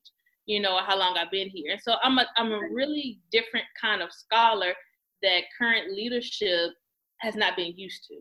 [0.49, 1.73] you know, how long I've been here.
[1.73, 4.73] And so I'm a I'm a really different kind of scholar
[5.23, 6.71] that current leadership
[7.19, 8.15] has not been used to.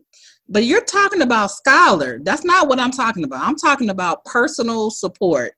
[0.48, 2.20] But you're talking about scholar.
[2.22, 3.42] That's not what I'm talking about.
[3.42, 5.52] I'm talking about personal support.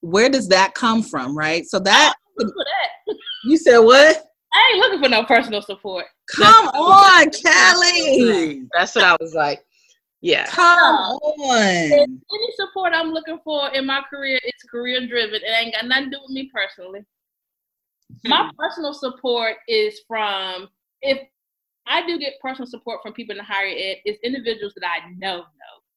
[0.00, 1.66] Where does that come from, right?
[1.66, 3.16] So that, that.
[3.44, 4.24] you said what?
[4.54, 6.06] I ain't looking for no personal support.
[6.34, 8.64] Come on, Kelly.
[8.72, 9.64] That's what I was like.
[10.20, 10.46] Yeah.
[10.46, 11.56] Come on.
[11.56, 12.18] Any
[12.56, 15.36] support I'm looking for in my career it's career driven.
[15.36, 17.04] It ain't got nothing to do with me personally.
[18.24, 18.30] Hmm.
[18.30, 20.68] My personal support is from
[21.02, 21.18] if
[21.86, 25.10] I do get personal support from people in the higher ed, it's individuals that I
[25.10, 25.44] know know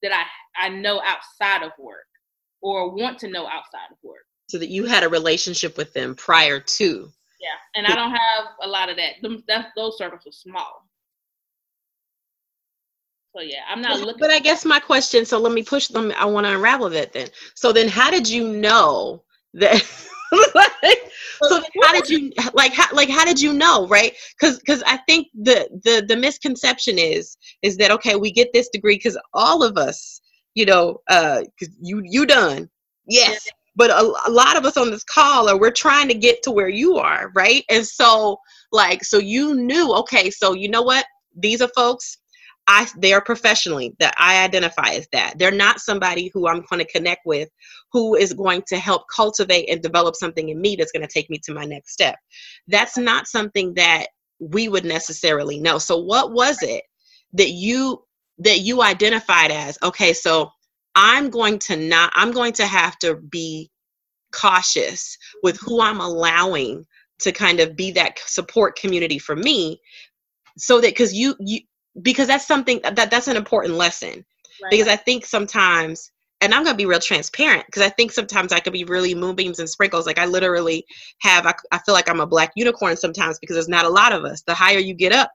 [0.03, 2.05] that I I know outside of work
[2.61, 4.25] or want to know outside of work.
[4.47, 7.09] So that you had a relationship with them prior to.
[7.39, 9.13] Yeah, and I don't have a lot of that.
[9.21, 10.85] Them, that those circles are small.
[13.35, 14.19] So yeah, I'm not looking.
[14.19, 15.25] But I guess my question.
[15.25, 16.11] So let me push them.
[16.17, 17.27] I want to unravel that then.
[17.55, 19.23] So then, how did you know
[19.53, 19.81] that?
[20.55, 21.11] like,
[21.43, 24.97] so how did you like how like how did you know right because because i
[25.07, 29.63] think the the the misconception is is that okay we get this degree because all
[29.63, 30.21] of us
[30.53, 32.69] you know uh cause you you done
[33.07, 36.41] yes but a, a lot of us on this call are we're trying to get
[36.43, 38.37] to where you are right and so
[38.71, 41.05] like so you knew okay so you know what
[41.35, 42.17] these are folks
[42.69, 45.33] I they are professionally that I identify as that.
[45.39, 47.49] They're not somebody who I'm going to connect with
[47.91, 51.31] who is going to help cultivate and develop something in me that's going to take
[51.31, 52.15] me to my next step.
[52.67, 54.05] That's not something that
[54.39, 55.79] we would necessarily know.
[55.79, 56.83] So what was it
[57.33, 58.03] that you
[58.37, 60.51] that you identified as okay, so
[60.99, 63.71] I'm going to not I'm going to have to be
[64.33, 66.85] cautious with who I'm allowing
[67.19, 69.79] to kind of be that support community for me
[70.57, 71.61] so that because you you
[72.01, 74.25] because that's something that that's an important lesson.
[74.61, 74.71] Right.
[74.71, 78.51] because i think sometimes and i'm going to be real transparent because i think sometimes
[78.51, 80.05] i could be really moonbeams and sprinkles.
[80.05, 80.85] Like i literally
[81.21, 84.11] have I, I feel like i'm a black unicorn sometimes because there's not a lot
[84.11, 84.41] of us.
[84.41, 85.31] The higher you get up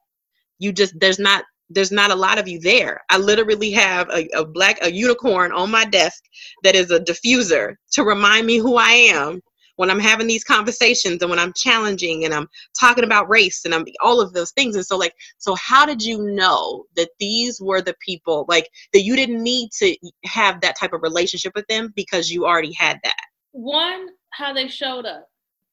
[0.58, 3.00] you just there's not there's not a lot of you there.
[3.10, 6.22] I literally have a, a black a unicorn on my desk
[6.62, 9.40] that is a diffuser to remind me who I am
[9.76, 12.48] when I'm having these conversations and when I'm challenging and I'm
[12.78, 14.76] talking about race and I'm all of those things.
[14.76, 19.02] And so like, so how did you know that these were the people like that
[19.02, 23.00] you didn't need to have that type of relationship with them because you already had
[23.02, 23.16] that?
[23.52, 25.28] One, how they showed up.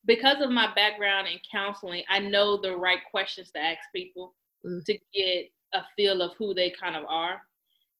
[0.05, 4.33] Because of my background in counseling, I know the right questions to ask people
[4.65, 4.83] mm.
[4.85, 7.41] to get a feel of who they kind of are.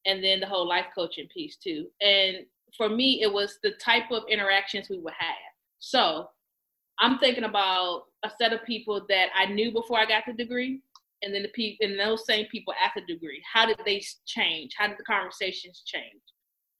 [0.05, 1.87] And then the whole life coaching piece too.
[2.01, 2.37] And
[2.77, 5.35] for me, it was the type of interactions we would have.
[5.79, 6.27] So
[6.99, 10.81] I'm thinking about a set of people that I knew before I got the degree,
[11.23, 13.41] and then the people and those same people after the degree.
[13.51, 14.71] How did they change?
[14.77, 16.21] How did the conversations change?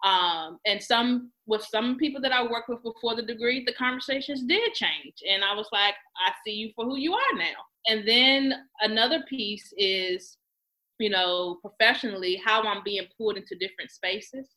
[0.04, 4.44] Um, and some with some people that I worked with before the degree, the conversations
[4.44, 5.94] did change, and I was like,
[6.26, 7.62] I see you for who you are now.
[7.88, 10.38] And then another piece is,
[11.02, 14.49] you know, professionally, how I'm being pulled into different spaces,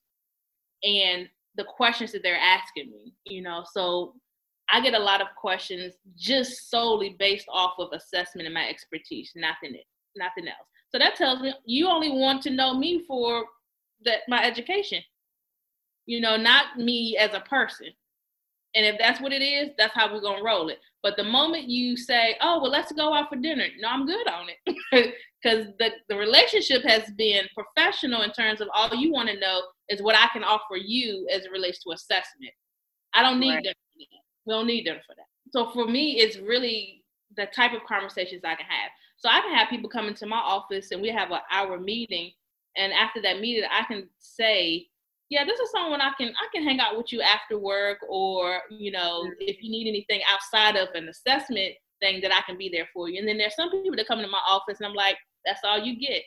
[0.82, 3.14] and the questions that they're asking me.
[3.24, 4.14] You know, so
[4.70, 9.32] I get a lot of questions just solely based off of assessment and my expertise,
[9.34, 9.76] nothing
[10.16, 10.68] nothing else.
[10.90, 13.44] So that tells me you only want to know me for
[14.04, 15.02] that my education.
[16.06, 17.88] You know, not me as a person.
[18.74, 20.78] And if that's what it is, that's how we're gonna roll it.
[21.02, 24.26] But the moment you say, "Oh, well, let's go out for dinner," no, I'm good
[24.28, 29.28] on it, because the the relationship has been professional in terms of all you want
[29.28, 32.52] to know is what I can offer you as it relates to assessment.
[33.14, 33.76] I don't need right.
[34.46, 35.26] We don't need them for that.
[35.50, 37.02] So for me, it's really
[37.36, 38.90] the type of conversations I can have.
[39.16, 42.32] So I can have people come into my office and we have an hour meeting,
[42.76, 44.88] and after that meeting, I can say,
[45.30, 48.60] yeah, this is someone I can I can hang out with you after work, or
[48.70, 52.68] you know, if you need anything outside of an assessment thing, that I can be
[52.72, 53.18] there for you.
[53.18, 55.16] And then there's some people that come into my office, and I'm like,
[55.46, 56.22] that's all you get.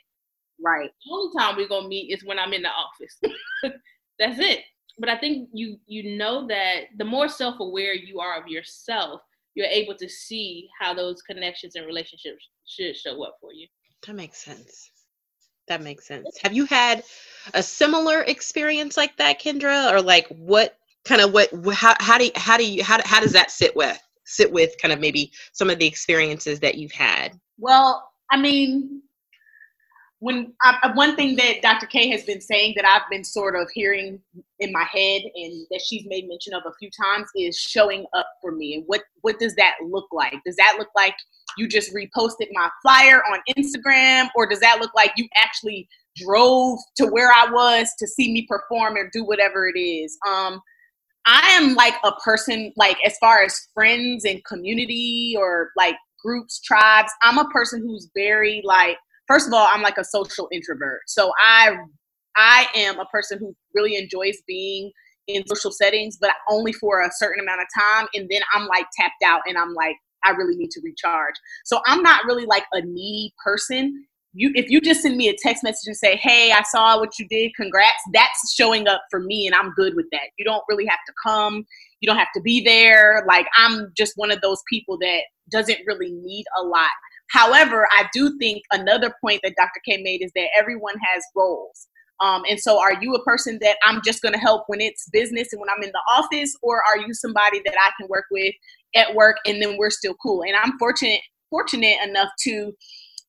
[0.63, 0.89] Right.
[1.05, 3.19] The only time we're gonna meet is when I'm in the office.
[4.19, 4.61] that's it
[4.99, 9.21] but I think you you know that the more self-aware you are of yourself,
[9.55, 13.67] you're able to see how those connections and relationships should show up for you.
[14.05, 14.91] That makes sense.
[15.67, 16.37] That makes sense.
[16.41, 17.03] Have you had
[17.53, 22.25] a similar experience like that, Kendra, or like what kind of what how how do
[22.25, 25.31] you, how do you how how does that sit with sit with kind of maybe
[25.53, 27.39] some of the experiences that you've had?
[27.57, 29.01] Well, I mean,
[30.19, 31.85] when I, one thing that Dr.
[31.85, 34.19] K has been saying that I've been sort of hearing
[34.59, 38.27] in my head and that she's made mention of a few times is showing up
[38.41, 38.75] for me.
[38.75, 40.35] And what what does that look like?
[40.45, 41.15] Does that look like
[41.57, 46.79] you just reposted my flyer on Instagram, or does that look like you actually drove
[46.97, 50.17] to where I was to see me perform or do whatever it is?
[50.27, 50.61] Um,
[51.25, 56.61] I am like a person like as far as friends and community or like groups,
[56.61, 57.11] tribes.
[57.21, 58.97] I'm a person who's very like
[59.27, 61.01] first of all, I'm like a social introvert.
[61.07, 61.77] So I
[62.35, 64.91] I am a person who really enjoys being
[65.27, 68.07] in social settings, but only for a certain amount of time.
[68.13, 69.95] And then I'm like tapped out and I'm like,
[70.27, 71.35] I really need to recharge.
[71.65, 74.05] So I'm not really like a needy person.
[74.33, 77.17] You, if you just send me a text message and say, "Hey, I saw what
[77.17, 77.55] you did.
[77.55, 80.29] Congrats." That's showing up for me, and I'm good with that.
[80.37, 81.65] You don't really have to come.
[82.01, 83.23] You don't have to be there.
[83.27, 86.91] Like I'm just one of those people that doesn't really need a lot.
[87.29, 89.81] However, I do think another point that Dr.
[89.85, 91.87] K made is that everyone has roles.
[92.19, 95.09] Um, and so, are you a person that I'm just going to help when it's
[95.09, 98.25] business and when I'm in the office, or are you somebody that I can work
[98.31, 98.55] with
[98.97, 100.43] at work and then we're still cool?
[100.43, 102.73] And I'm fortunate fortunate enough to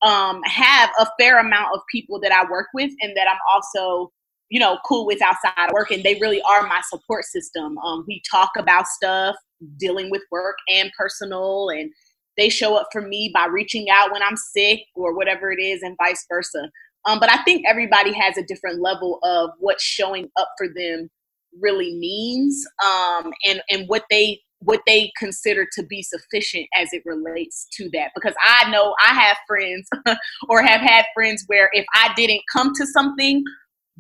[0.03, 4.12] um, have a fair amount of people that I work with, and that I'm also
[4.49, 7.79] you know cool with outside of work, and they really are my support system.
[7.79, 9.37] Um, we talk about stuff
[9.77, 11.91] dealing with work and personal and
[12.39, 15.83] they show up for me by reaching out when I'm sick or whatever it is,
[15.83, 16.71] and vice versa.
[17.05, 21.11] Um, but I think everybody has a different level of what showing up for them
[21.61, 27.02] really means, um, and and what they what they consider to be sufficient as it
[27.04, 28.11] relates to that.
[28.14, 29.88] Because I know I have friends
[30.48, 33.42] or have had friends where if I didn't come to something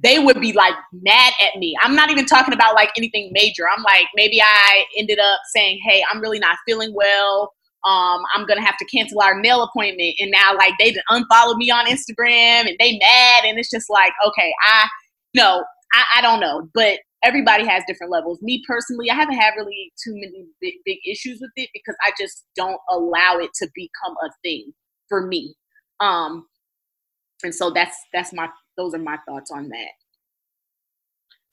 [0.00, 1.74] they would be like mad at me.
[1.82, 3.64] I'm not even talking about like anything major.
[3.68, 7.52] I'm like, maybe I ended up saying, Hey, I'm really not feeling well
[7.84, 10.16] um, I'm gonna have to cancel our nail appointment.
[10.20, 14.12] And now like they unfollow me on Instagram and they mad and it's just like,
[14.26, 14.88] okay, I
[15.34, 16.68] no, I, I don't know.
[16.74, 18.38] But everybody has different levels.
[18.42, 22.12] Me personally, I haven't had really too many big, big issues with it because I
[22.18, 24.72] just don't allow it to become a thing
[25.08, 25.54] for me.
[26.00, 26.46] Um,
[27.42, 29.90] and so that's that's my those are my thoughts on that.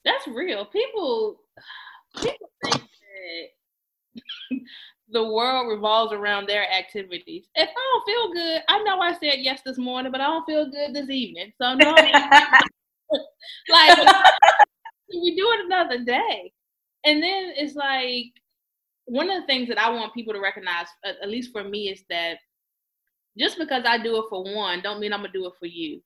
[0.04, 0.66] That's real.
[0.66, 1.40] People
[2.16, 2.82] people think
[4.50, 4.58] that
[5.10, 7.48] the world revolves around their activities.
[7.54, 10.44] If I don't feel good, I know I said yes this morning, but I don't
[10.44, 11.52] feel good this evening.
[11.60, 11.90] So no,
[13.68, 13.98] like
[15.08, 16.52] we do it another day.
[17.04, 18.32] And then it's like
[19.06, 22.02] one of the things that I want people to recognize, at least for me, is
[22.10, 22.38] that
[23.38, 26.00] just because I do it for one, don't mean I'm gonna do it for you.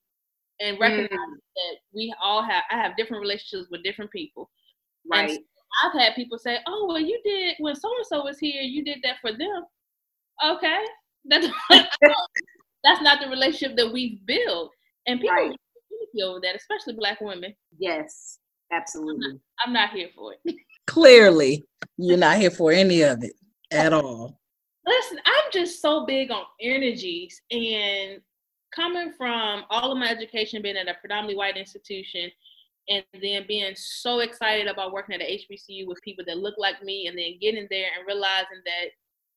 [0.59, 1.35] And recognize mm.
[1.55, 4.49] that we all have I have different relationships with different people.
[5.09, 5.39] Right.
[5.83, 8.61] I've had people say, "Oh, well, you did when so and so was here.
[8.61, 9.65] You did that for them."
[10.45, 10.83] Okay,
[11.25, 11.47] that's
[12.83, 14.71] that's not the relationship that we've built,
[15.07, 15.55] and people right.
[16.23, 17.55] over that, especially Black women.
[17.79, 18.39] Yes,
[18.71, 19.27] absolutely.
[19.27, 20.55] I'm not, I'm not here for it.
[20.87, 21.63] Clearly,
[21.97, 23.33] you're not here for any of it
[23.71, 24.39] at all.
[24.85, 28.19] Listen, I'm just so big on energies and
[28.75, 32.31] coming from all of my education being at a predominantly white institution
[32.89, 36.83] and then being so excited about working at a HBCU with people that look like
[36.83, 38.89] me, and then getting there and realizing that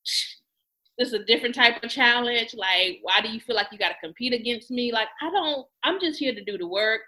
[0.98, 2.54] this is a different type of challenge.
[2.54, 4.92] Like, why do you feel like you got to compete against me?
[4.92, 5.66] Like, I don't.
[5.82, 7.00] I'm just here to do the work.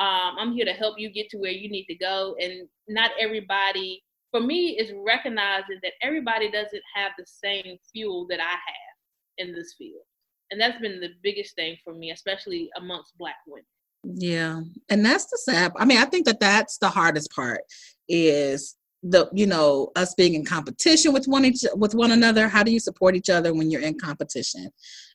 [0.00, 3.10] Um, I'm here to help you get to where you need to go, and not
[3.18, 4.02] everybody.
[4.30, 8.96] For me, is recognizing that everybody doesn't have the same fuel that I have
[9.38, 10.02] in this field,
[10.50, 13.64] and that's been the biggest thing for me, especially amongst Black women.
[14.04, 14.62] Yeah.
[14.88, 15.72] And that's the sad.
[15.76, 17.60] I mean, I think that that's the hardest part
[18.08, 22.62] is the you know us being in competition with one each with one another how
[22.62, 24.70] do you support each other when you're in competition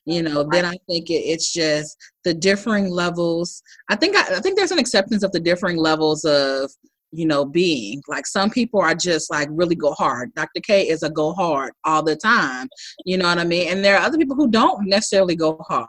[0.06, 1.96] you know then i think it, it's just
[2.26, 3.62] the differing levels.
[3.88, 6.72] I think I, I think there's an acceptance of the differing levels of
[7.16, 8.02] you know, being.
[8.08, 10.34] Like some people are just like really go hard.
[10.34, 10.60] Dr.
[10.60, 12.68] K is a go hard all the time.
[13.04, 13.68] You know what I mean?
[13.68, 15.86] And there are other people who don't necessarily go hard,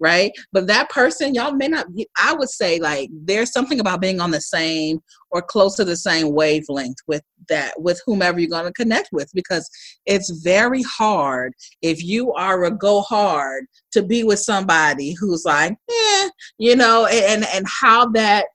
[0.00, 0.32] right?
[0.52, 1.86] But that person, y'all may not,
[2.18, 5.00] I would say like there's something about being on the same
[5.30, 9.30] or close to the same wavelength with that, with whomever you're going to connect with,
[9.34, 9.68] because
[10.04, 15.76] it's very hard if you are a go hard to be with somebody who's like,
[15.90, 18.46] eh, you know, and, and how that,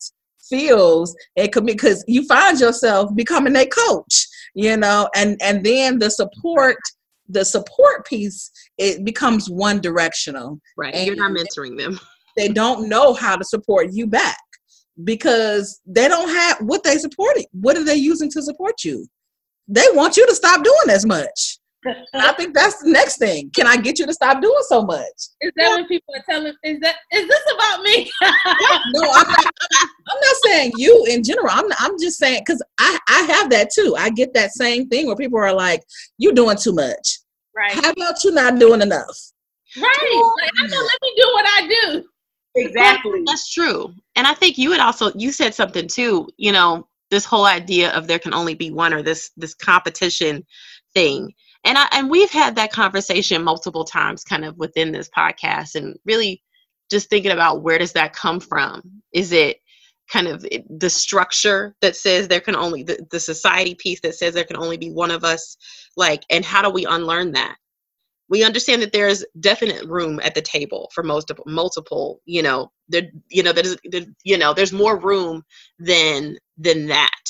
[0.51, 5.65] feels it could be because you find yourself becoming a coach you know and and
[5.65, 6.77] then the support
[7.29, 11.99] the support piece it becomes one directional right and you're not mentoring them.
[12.37, 14.37] they don't know how to support you back
[15.03, 19.07] because they don't have what they supporting what are they using to support you?
[19.67, 21.59] They want you to stop doing as much
[22.13, 23.49] I think that's the next thing.
[23.55, 25.07] Can I get you to stop doing so much?
[25.41, 25.75] Is that yeah.
[25.75, 26.53] when people are telling?
[26.63, 28.11] Is that is this about me?
[28.21, 31.49] no, I'm not, I'm not saying you in general.
[31.49, 33.95] I'm I'm just saying because I I have that too.
[33.97, 35.81] I get that same thing where people are like,
[36.17, 37.19] "You're doing too much."
[37.55, 37.71] Right.
[37.73, 39.17] How about you not doing enough?
[39.77, 40.33] Right.
[40.41, 42.05] Like, I know, let me do what I do.
[42.55, 43.23] Exactly.
[43.25, 43.93] That's true.
[44.15, 46.29] And I think you had also you said something too.
[46.37, 50.45] You know, this whole idea of there can only be one or this this competition
[50.93, 51.33] thing
[51.63, 55.97] and I and we've had that conversation multiple times kind of within this podcast and
[56.05, 56.41] really
[56.89, 58.81] just thinking about where does that come from?
[59.13, 59.57] Is it
[60.11, 64.33] kind of the structure that says there can only the, the society piece that says
[64.33, 65.55] there can only be one of us?
[65.95, 67.55] Like and how do we unlearn that?
[68.27, 73.03] We understand that there's definite room at the table for most multiple you know there
[73.29, 75.43] you know there's there, you know there's more room
[75.79, 77.21] than than that.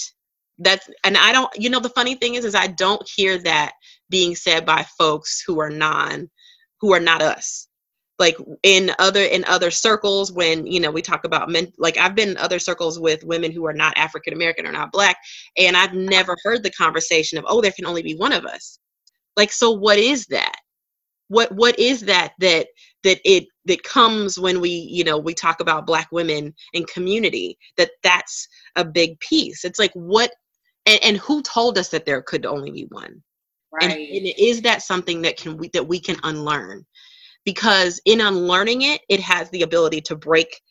[0.58, 3.74] That's and i don't you know the funny thing is is i don't hear that
[4.12, 6.30] being said by folks who are non
[6.82, 7.68] who are not us.
[8.20, 12.14] Like in other in other circles when you know we talk about men like i've
[12.14, 15.18] been in other circles with women who are not african american or not black
[15.58, 18.78] and i've never heard the conversation of oh there can only be one of us.
[19.36, 20.56] Like so what is that?
[21.30, 22.68] What what is that that
[23.04, 27.58] that it that comes when we you know we talk about black women in community
[27.78, 29.66] that that's a big piece?
[29.66, 30.32] It's like what
[30.86, 33.24] and, and who told us that there could only be one
[33.72, 33.84] Right.
[33.84, 36.86] And, and is that something that can we, that we can unlearn?
[37.46, 40.62] Because in unlearning it, it has the ability to break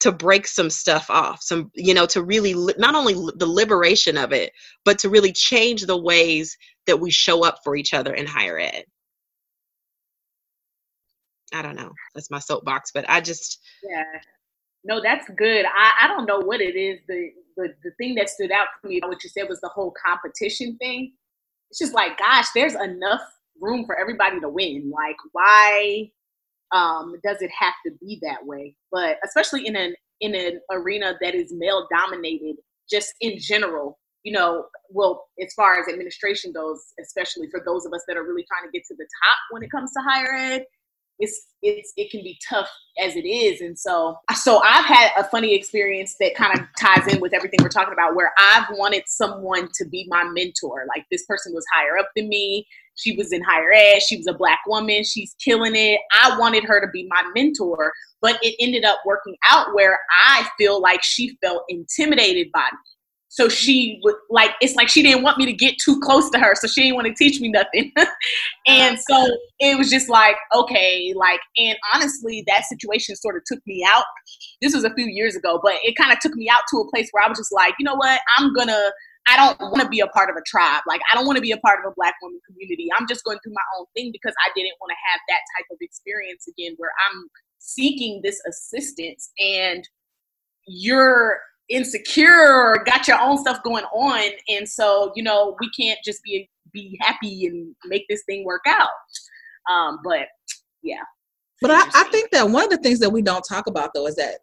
[0.00, 4.16] to break some stuff off some you know to really li- not only the liberation
[4.16, 4.52] of it
[4.84, 8.58] but to really change the ways that we show up for each other in higher
[8.58, 8.84] ed.
[11.52, 11.92] I don't know.
[12.14, 14.04] That's my soapbox but i just yeah.
[14.82, 15.66] No that's good.
[15.66, 18.88] I, I don't know what it is the, the the thing that stood out to
[18.88, 21.12] me what you said was the whole competition thing
[21.70, 23.22] it's just like, gosh, there's enough
[23.60, 24.90] room for everybody to win.
[24.92, 26.10] Like, why
[26.72, 28.74] um, does it have to be that way?
[28.90, 32.56] But especially in an in an arena that is male dominated,
[32.90, 37.92] just in general, you know, well, as far as administration goes, especially for those of
[37.94, 40.34] us that are really trying to get to the top when it comes to higher
[40.34, 40.64] ed,
[41.20, 42.68] it's it's it can be tough
[43.02, 43.60] as it is.
[43.60, 47.58] And so so i've had a funny experience that kind of ties in with everything
[47.62, 50.86] we're talking about where i've wanted someone to be my mentor.
[50.94, 52.66] Like this person was higher up than me.
[52.96, 54.00] She was in higher ed.
[54.00, 55.04] She was a black woman.
[55.04, 56.00] She's killing it.
[56.20, 57.92] I wanted her to be my mentor
[58.22, 62.78] but it ended up working out where i feel like she felt intimidated by me
[63.32, 66.38] so she would like it's like she didn't want me to get too close to
[66.40, 67.92] her, so she didn't want to teach me nothing.
[68.66, 69.28] and so
[69.60, 74.02] it was just like, okay, like and honestly, that situation sort of took me out.
[74.60, 76.90] This was a few years ago, but it kind of took me out to a
[76.90, 78.90] place where I was just like, you know what, I'm gonna
[79.28, 80.82] I don't want to be a part of a tribe.
[80.88, 82.88] Like I don't want to be a part of a black woman community.
[82.98, 85.66] I'm just going through my own thing because I didn't want to have that type
[85.70, 87.28] of experience again where I'm
[87.58, 89.88] seeking this assistance and
[90.66, 91.38] you're
[91.70, 94.30] insecure or got your own stuff going on.
[94.48, 98.62] And so you know we can't just be be happy and make this thing work
[98.66, 98.88] out.
[99.70, 100.28] Um but
[100.82, 101.02] yeah.
[101.62, 104.06] But I, I think that one of the things that we don't talk about though
[104.06, 104.38] is that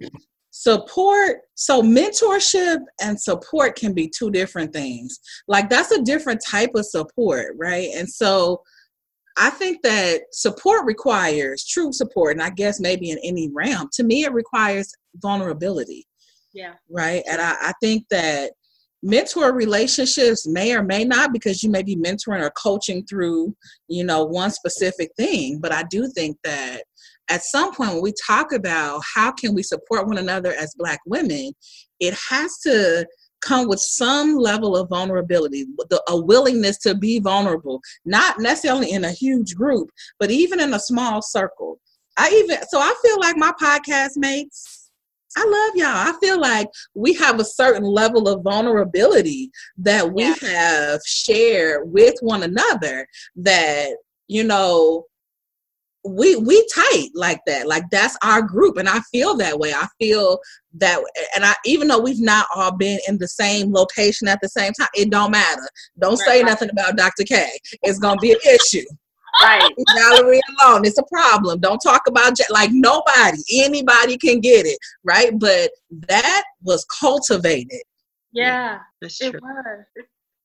[0.51, 5.19] support so mentorship and support can be two different things.
[5.47, 7.89] Like that's a different type of support right?
[7.95, 8.61] And so
[9.39, 13.87] i think that support requires true support and i guess maybe in any realm.
[13.93, 16.07] To me it requires vulnerability
[16.53, 16.73] yeah.
[16.89, 17.23] Right.
[17.29, 18.51] And I, I think that
[19.03, 23.55] mentor relationships may or may not because you may be mentoring or coaching through
[23.87, 26.81] you know one specific thing but i do think that
[27.29, 30.99] at some point when we talk about how can we support one another as black
[31.05, 31.51] women
[31.99, 33.05] it has to
[33.41, 39.05] come with some level of vulnerability the, a willingness to be vulnerable not necessarily in
[39.05, 39.89] a huge group
[40.19, 41.79] but even in a small circle
[42.17, 44.86] i even so i feel like my podcast mates
[45.35, 45.87] I love y'all.
[45.87, 50.35] I feel like we have a certain level of vulnerability that we yeah.
[50.41, 53.89] have shared with one another that,
[54.27, 55.05] you know,
[56.05, 57.67] we we tight like that.
[57.67, 59.73] Like that's our group and i feel that way.
[59.73, 60.39] I feel
[60.75, 60.99] that
[61.35, 64.71] and i even though we've not all been in the same location at the same
[64.73, 65.67] time it don't matter.
[65.99, 67.49] Don't right, say nothing about dr k.
[67.83, 68.85] It's gonna be an issue
[69.43, 69.71] Right.
[69.95, 70.85] Valerie alone.
[70.85, 71.59] It's a problem.
[71.59, 75.37] Don't talk about like nobody, anybody can get it, right?
[75.37, 75.71] But
[76.07, 77.81] that was cultivated.
[78.31, 79.29] Yeah, that's true.
[79.29, 79.85] It was.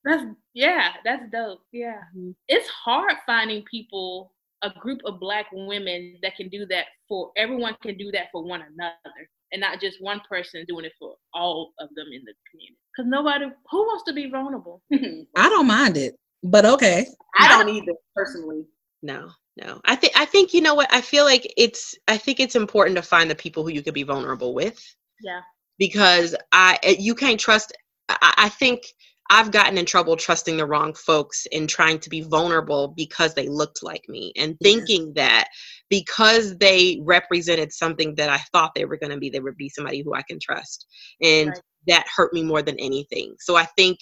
[0.05, 0.25] That's
[0.55, 1.61] yeah, that's dope.
[1.73, 2.01] Yeah.
[2.17, 2.31] Mm-hmm.
[2.49, 4.33] It's hard finding people,
[4.63, 8.43] a group of black women that can do that for everyone can do that for
[8.43, 12.33] one another and not just one person doing it for all of them in the
[12.51, 12.79] community.
[12.97, 14.83] Because nobody who wants to be vulnerable.
[14.93, 17.07] I don't mind it, but okay.
[17.39, 18.65] I don't either personally
[19.03, 22.41] no no i think i think you know what i feel like it's i think
[22.41, 24.83] it's important to find the people who you could be vulnerable with
[25.23, 25.41] yeah
[25.79, 27.73] because i eh, you can't trust
[28.09, 28.85] i, I think
[29.31, 33.49] I've gotten in trouble trusting the wrong folks and trying to be vulnerable because they
[33.49, 35.49] looked like me and thinking that
[35.89, 39.71] because they represented something that I thought they were going to be, they would be
[39.71, 40.87] somebody who I can trust.
[41.23, 41.61] And right.
[41.87, 43.35] that hurt me more than anything.
[43.39, 44.01] So I think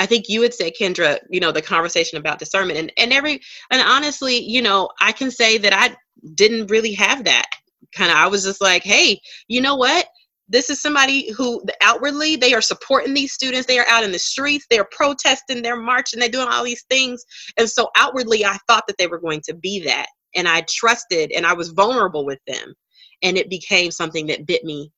[0.00, 3.38] I think you would say, Kendra, you know, the conversation about discernment and, and every,
[3.70, 5.94] and honestly, you know, I can say that I
[6.34, 7.44] didn't really have that
[7.94, 10.06] kind of, I was just like, hey, you know what?
[10.48, 13.66] This is somebody who outwardly they are supporting these students.
[13.66, 14.66] They are out in the streets.
[14.70, 15.60] They're protesting.
[15.60, 16.18] They're marching.
[16.18, 17.22] They're doing all these things.
[17.58, 20.06] And so outwardly, I thought that they were going to be that.
[20.34, 22.74] And I trusted and I was vulnerable with them.
[23.22, 24.90] And it became something that bit me,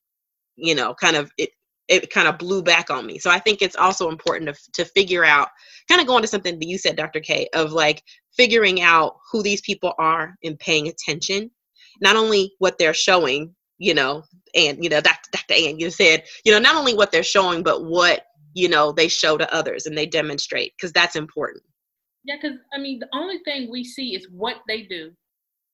[0.54, 1.50] you know, kind of, it,
[1.88, 3.18] it kind of blew back on me.
[3.18, 5.48] So I think it's also important to, to figure out,
[5.88, 7.20] kind of going to something that you said, Dr.
[7.20, 8.02] K, of like
[8.36, 11.50] figuring out who these people are and paying attention,
[12.00, 14.22] not only what they're showing, you know,
[14.54, 15.28] and, you know, Dr.
[15.32, 15.54] Dr.
[15.54, 19.08] Ann, you said, you know, not only what they're showing, but what, you know, they
[19.08, 21.64] show to others and they demonstrate, because that's important.
[22.24, 25.10] Yeah, because I mean, the only thing we see is what they do.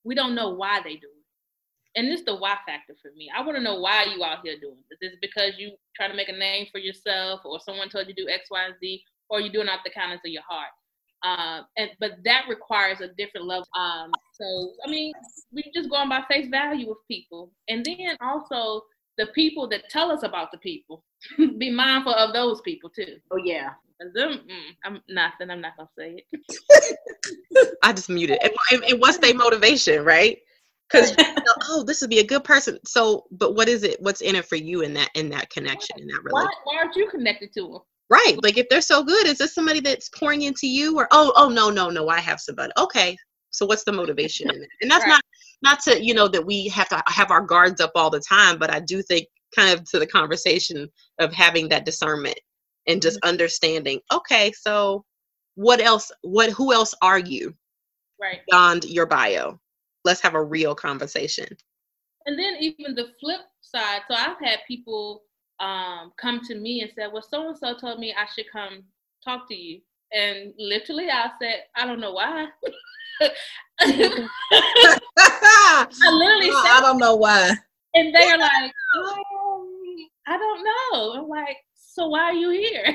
[0.03, 1.07] We don't know why they do
[1.99, 3.29] and this is the why factor for me.
[3.35, 5.11] I want to know why you out here doing this.
[5.11, 8.15] Is it because you trying to make a name for yourself, or someone told you
[8.15, 10.43] to do X, Y, and Z, or you doing it out the kindness of your
[10.47, 10.69] heart?
[11.25, 13.67] Um, and but that requires a different level.
[13.77, 15.11] Um, so I mean,
[15.51, 18.83] we just going by face value of people, and then also
[19.17, 21.03] the people that tell us about the people.
[21.57, 23.17] Be mindful of those people too.
[23.31, 23.71] Oh yeah.
[24.15, 25.49] Them, mm, I'm nothing.
[25.49, 27.77] I'm not gonna say it.
[27.83, 28.39] I just muted.
[28.41, 30.37] And, and, and what's their motivation, right?
[30.89, 32.77] Because you know, oh this would be a good person.
[32.85, 35.99] So but what is it what's in it for you in that in that connection
[35.99, 37.79] in that relationship why, why aren't you connected to them
[38.09, 41.31] right like if they're so good is this somebody that's pouring into you or oh
[41.35, 42.71] oh no no no i have somebody.
[42.77, 43.15] Okay
[43.51, 45.09] so what's the motivation in it and that's right.
[45.09, 45.21] not
[45.61, 48.57] not to you know that we have to have our guards up all the time
[48.57, 50.87] but i do think kind of to the conversation
[51.19, 52.39] of having that discernment
[52.87, 53.29] and just mm-hmm.
[53.29, 55.03] understanding okay so
[55.55, 57.53] what else what who else are you
[58.21, 58.39] right.
[58.49, 59.59] beyond your bio
[60.05, 61.47] let's have a real conversation.
[62.25, 65.23] And then even the flip side, so I've had people
[65.59, 68.83] um, come to me and said, "Well, so and so told me I should come
[69.23, 69.81] talk to you,"
[70.13, 72.47] and literally I said, "I don't know why."
[73.81, 73.85] I
[76.01, 77.51] literally I said, don't know why.
[77.95, 79.95] and they're like, um,
[80.27, 82.85] "I don't know." I'm like, "So why are you here?"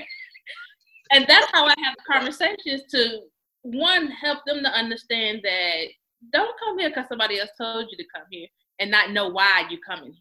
[1.12, 3.20] and that's how I have conversations to
[3.62, 5.84] one help them to understand that
[6.32, 8.46] don't come here because somebody else told you to come here
[8.78, 10.20] and not know why you coming here.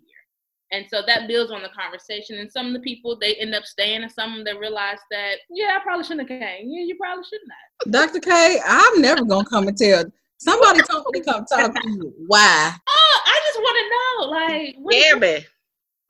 [0.71, 2.39] And so that builds on the conversation.
[2.39, 4.97] And some of the people they end up staying, and some of them they realize
[5.11, 6.67] that yeah, I probably shouldn't have came.
[6.69, 7.91] Yeah, you probably shouldn't have.
[8.11, 8.19] Dr.
[8.19, 10.05] K, I'm never gonna come and tell
[10.39, 12.13] somebody told me to come talk to you.
[12.27, 12.71] Why?
[12.89, 15.41] Oh, I just want to know, like, what is Yeah, it- man.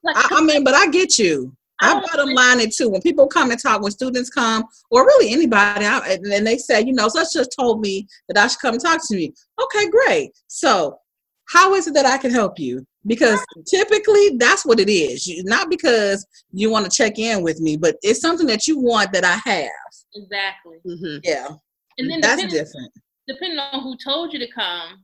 [0.03, 1.55] like, I, I mean, but I get you.
[1.81, 2.89] I I bottom line it too.
[2.89, 6.57] When people come and talk, when students come, or really anybody, I, and then they
[6.57, 9.33] say, you know, such just told me that I should come talk to me.
[9.61, 10.31] Okay, great.
[10.47, 10.97] So,
[11.49, 12.85] how is it that I can help you?
[13.05, 15.27] Because typically that's what it is.
[15.27, 18.79] You, not because you want to check in with me, but it's something that you
[18.79, 19.69] want that I have.
[20.15, 20.77] exactly.
[20.85, 21.49] hmm Yeah,
[21.97, 22.91] And then that's depending, different.
[23.27, 25.03] depending on who told you to come,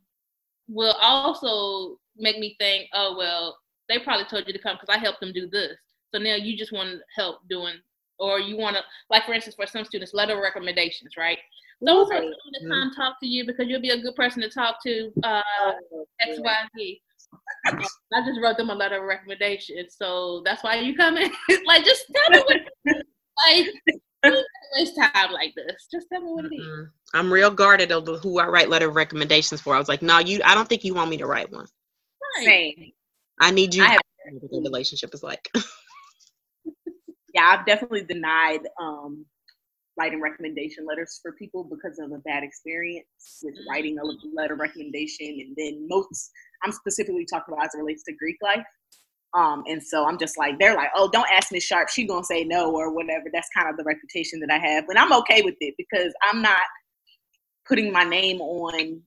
[0.70, 3.58] will also make me think, oh well,
[3.90, 5.78] they probably told you to come because I helped them do this.
[6.14, 7.76] So now you just want help doing,
[8.18, 11.38] or you want to, like for instance, for some students, letter recommendations, right?
[11.82, 12.22] Those so Right.
[12.22, 14.84] told me to come talk to you because you'll be a good person to talk
[14.84, 15.12] to.
[15.24, 17.01] Uh, oh, X, Y, Z.
[17.70, 17.80] Um,
[18.14, 21.32] I just wrote them a letter of recommendation, so that's why you coming.
[21.66, 22.43] like, just tell me
[22.86, 22.95] what.
[23.47, 24.34] like,
[24.76, 25.88] waste time like this.
[25.91, 26.66] Just tell me what it is.
[26.66, 26.89] Mm-mm.
[27.14, 29.76] I'm real guarded over who I write letter of recommendations for.
[29.76, 30.41] I was like, no, you.
[30.43, 31.68] I don't think you want me to write one.
[32.38, 32.45] Right.
[32.45, 32.91] Same.
[33.39, 33.84] I need you.
[33.84, 34.64] I have- to know what the mm.
[34.64, 35.49] relationship is like.
[37.34, 39.26] Yeah, I've definitely denied um,
[39.98, 43.06] writing recommendation letters for people because of a bad experience
[43.44, 44.04] with writing a
[44.36, 45.28] letter recommendation.
[45.28, 46.32] And then most,
[46.64, 48.66] I'm specifically talking about as it relates to Greek life.
[49.36, 51.90] Um, and so I'm just like, they're like, oh, don't ask Miss Sharp.
[51.90, 53.26] She gonna say no or whatever.
[53.32, 54.86] That's kind of the reputation that I have.
[54.90, 56.58] And I'm okay with it because I'm not
[57.68, 59.02] putting my name on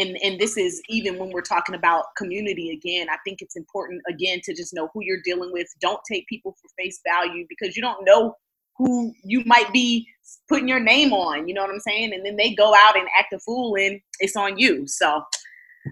[0.00, 4.00] and and this is even when we're talking about community again i think it's important
[4.08, 5.66] again to just know who you're dealing with.
[5.80, 8.34] Don't take people for face value because you don't know
[8.76, 10.06] who you might be
[10.48, 12.12] putting your name on you know what i'm saying?
[12.12, 14.86] And then they go out and act a fool and it's on you.
[14.86, 15.22] So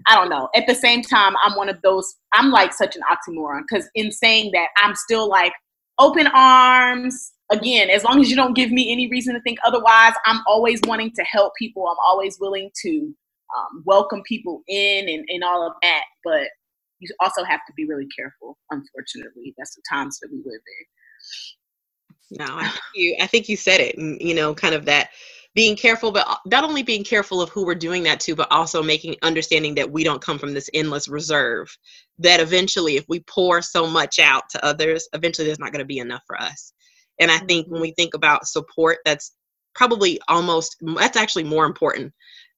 [0.07, 0.49] i don't know.
[0.55, 4.11] At the same time i'm one of those i'm like such an oxymoron because in
[4.11, 5.53] saying that i'm still like
[5.99, 7.33] open arms.
[7.51, 10.79] Again as long as you don't give me any reason to think otherwise i'm always
[10.85, 11.87] wanting to help people.
[11.87, 13.13] I'm always willing to
[13.57, 16.03] um, welcome people in and, and all of that.
[16.23, 16.47] But
[16.99, 18.57] you also have to be really careful.
[18.71, 20.85] Unfortunately, that's the times that we live in.
[22.39, 23.15] No, I think you.
[23.21, 23.97] I think you said it.
[23.97, 25.09] You know, kind of that
[25.55, 28.83] being careful, but not only being careful of who we're doing that to, but also
[28.83, 31.75] making understanding that we don't come from this endless reserve.
[32.19, 35.85] That eventually, if we pour so much out to others, eventually there's not going to
[35.85, 36.73] be enough for us.
[37.19, 39.33] And I think when we think about support, that's
[39.73, 42.13] probably almost that's actually more important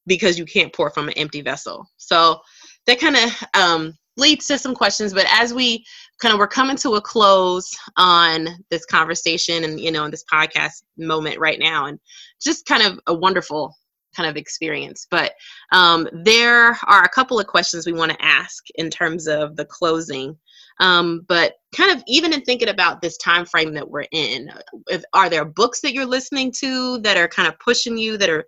[0.07, 1.87] because you can't pour from an empty vessel.
[1.97, 2.39] So
[2.87, 5.13] that kind of um, leads to some questions.
[5.13, 5.85] But as we
[6.21, 10.25] kind of we're coming to a close on this conversation and you know in this
[10.31, 11.99] podcast moment right now, and
[12.41, 13.75] just kind of a wonderful
[14.15, 15.07] kind of experience.
[15.09, 15.33] But
[15.71, 19.65] um, there are a couple of questions we want to ask in terms of the
[19.65, 20.37] closing.
[20.79, 24.49] Um, but kind of even in thinking about this time frame that we're in,
[24.87, 28.29] if, are there books that you're listening to that are kind of pushing you that
[28.29, 28.45] are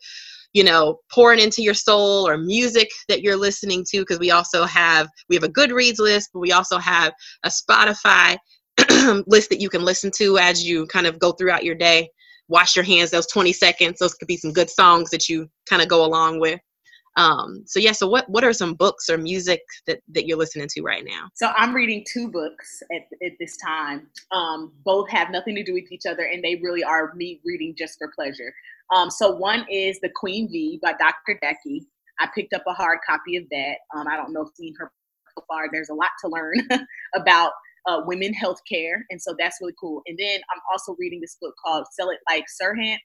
[0.53, 4.65] you know pouring into your soul or music that you're listening to because we also
[4.65, 7.11] have we have a goodreads list but we also have
[7.43, 8.37] a spotify
[9.27, 12.09] list that you can listen to as you kind of go throughout your day.
[12.47, 13.99] Wash your hands those 20 seconds.
[13.99, 16.59] Those could be some good songs that you kind of go along with
[17.15, 20.67] um so yeah so what what are some books or music that that you're listening
[20.67, 24.07] to right now So I'm reading two books at, at this time.
[24.31, 27.75] Um, both have nothing to do with each other, and they really are me reading
[27.77, 28.53] just for pleasure.
[28.93, 31.39] Um, so one is The Queen V by Dr.
[31.41, 31.85] Jackie.
[32.19, 33.75] I picked up a hard copy of that.
[33.95, 34.91] Um, I don't know if seen her
[35.35, 35.67] so far.
[35.71, 36.55] There's a lot to learn
[37.15, 37.51] about
[37.87, 40.01] uh, women healthcare, and so that's really cool.
[40.07, 42.99] And then I'm also reading this book called Sell It Like Serhant.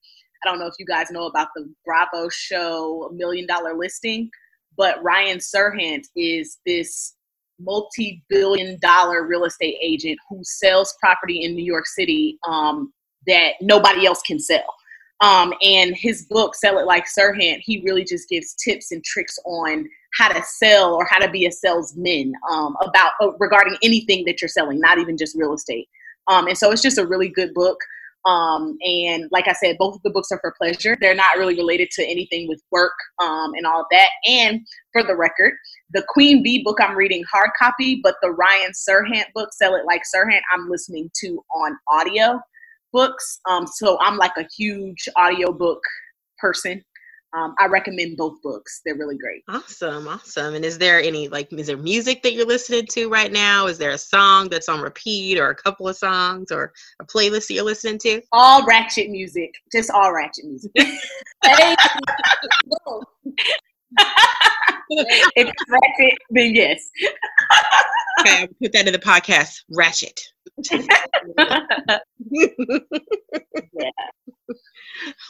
[0.45, 4.30] I don't know if you guys know about the Bravo show Million Dollar Listing,
[4.76, 7.14] but Ryan Serhant is this
[7.61, 12.93] multi-billion dollar real estate agent who sells property in New York City um,
[13.26, 14.74] that nobody else can sell.
[15.20, 19.36] Um, and his book, Sell It Like Serhant, he really just gives tips and tricks
[19.45, 24.24] on how to sell or how to be a salesman um, about uh, regarding anything
[24.26, 25.89] that you're selling, not even just real estate.
[26.28, 27.78] Um, and so it's just a really good book.
[28.27, 30.97] Um, and like I said, both of the books are for pleasure.
[31.01, 34.09] They're not really related to anything with work um, and all that.
[34.27, 34.61] And
[34.93, 35.55] for the record,
[35.91, 39.85] the Queen V book I'm reading hard copy, but the Ryan Serhant book, Sell It
[39.87, 42.41] Like Serhant, I'm listening to on audio
[42.93, 43.41] books.
[43.49, 45.81] Um, so I'm like a huge audiobook
[46.39, 46.83] person
[47.37, 48.81] um, I recommend both books.
[48.85, 49.43] They're really great.
[49.49, 50.55] Awesome, awesome.
[50.55, 53.66] And is there any like is there music that you're listening to right now?
[53.66, 57.49] Is there a song that's on repeat, or a couple of songs, or a playlist
[57.49, 58.22] that you're listening to?
[58.33, 60.72] All ratchet music, just all ratchet music.
[60.76, 60.97] if
[65.37, 66.89] it's ratchet, then yes.
[68.20, 69.64] okay, I'll put that in the podcast.
[69.70, 70.18] Ratchet.
[73.74, 73.91] yeah.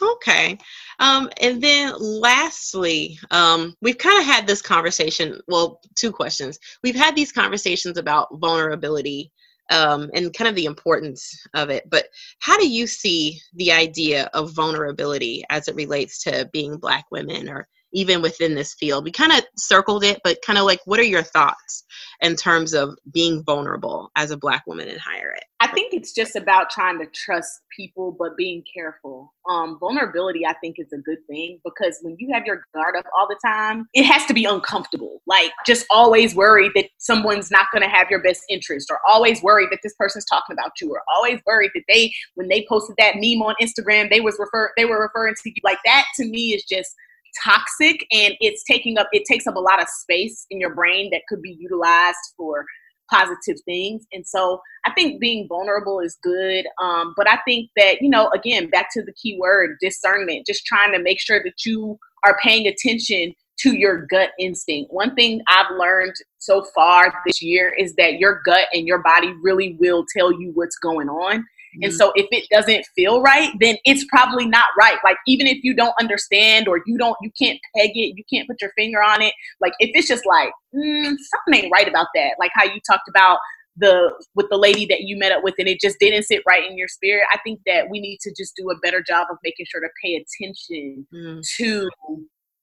[0.01, 0.57] Okay.
[0.99, 5.39] Um, and then lastly, um, we've kind of had this conversation.
[5.47, 6.59] Well, two questions.
[6.83, 9.31] We've had these conversations about vulnerability
[9.69, 11.83] um, and kind of the importance of it.
[11.89, 12.07] But
[12.39, 17.47] how do you see the idea of vulnerability as it relates to being Black women
[17.49, 19.03] or even within this field?
[19.03, 21.83] We kind of circled it, but kind of like, what are your thoughts
[22.21, 25.43] in terms of being vulnerable as a Black woman in higher ed?
[25.69, 29.35] I think it's just about trying to trust people, but being careful.
[29.47, 33.05] Um, vulnerability, I think, is a good thing because when you have your guard up
[33.15, 35.21] all the time, it has to be uncomfortable.
[35.27, 39.43] Like, just always worried that someone's not going to have your best interest, or always
[39.43, 42.95] worried that this person's talking about you, or always worried that they, when they posted
[42.97, 45.61] that meme on Instagram, they was refer they were referring to you.
[45.63, 46.95] Like that, to me, is just
[47.43, 51.11] toxic and it's taking up it takes up a lot of space in your brain
[51.11, 52.65] that could be utilized for
[53.09, 54.05] positive things.
[54.11, 56.65] And so i think being vulnerable is good.
[56.81, 60.65] Um, but i think that you know again back to the key word discernment just
[60.65, 64.91] trying to make sure that you are paying attention to your gut instinct.
[64.93, 69.33] One thing i've learned so far this year is that your gut and your body
[69.41, 71.45] really will tell you what's going on
[71.75, 71.83] Mm-hmm.
[71.85, 74.97] And so if it doesn't feel right, then it's probably not right.
[75.03, 78.47] Like even if you don't understand or you don't, you can't peg it, you can't
[78.47, 79.33] put your finger on it.
[79.61, 82.31] Like if it's just like mm, something ain't right about that.
[82.39, 83.39] Like how you talked about
[83.77, 86.69] the with the lady that you met up with and it just didn't sit right
[86.69, 87.25] in your spirit.
[87.31, 89.89] I think that we need to just do a better job of making sure to
[90.03, 91.41] pay attention mm.
[91.57, 91.89] to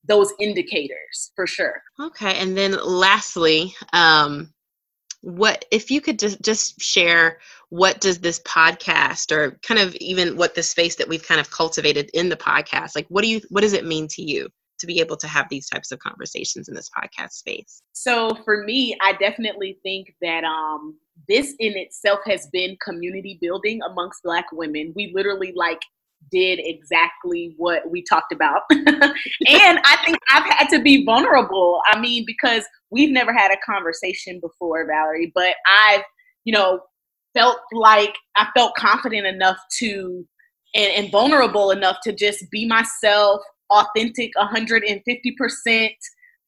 [0.06, 1.82] those indicators for sure.
[2.00, 4.52] Okay, and then lastly, um,
[5.26, 7.38] what if you could just just share
[7.70, 11.50] what does this podcast or kind of even what the space that we've kind of
[11.50, 14.48] cultivated in the podcast like what do you what does it mean to you
[14.78, 17.82] to be able to have these types of conversations in this podcast space?
[17.92, 20.94] So for me i definitely think that um
[21.28, 24.92] this in itself has been community building amongst black women.
[24.94, 25.80] We literally like
[26.30, 28.62] did exactly what we talked about.
[28.70, 28.82] and
[29.84, 31.80] I think I've had to be vulnerable.
[31.86, 36.02] I mean, because we've never had a conversation before, Valerie, but I've,
[36.44, 36.80] you know,
[37.34, 40.26] felt like I felt confident enough to
[40.74, 43.40] and, and vulnerable enough to just be myself,
[43.70, 45.90] authentic 150%.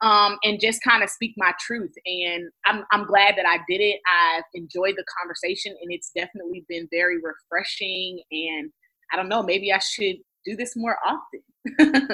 [0.01, 1.91] Um, and just kind of speak my truth.
[2.07, 3.99] And I'm, I'm glad that I did it.
[4.07, 8.71] I've enjoyed the conversation, and it's definitely been very refreshing and
[9.13, 12.09] I don't know, maybe I should do this more often.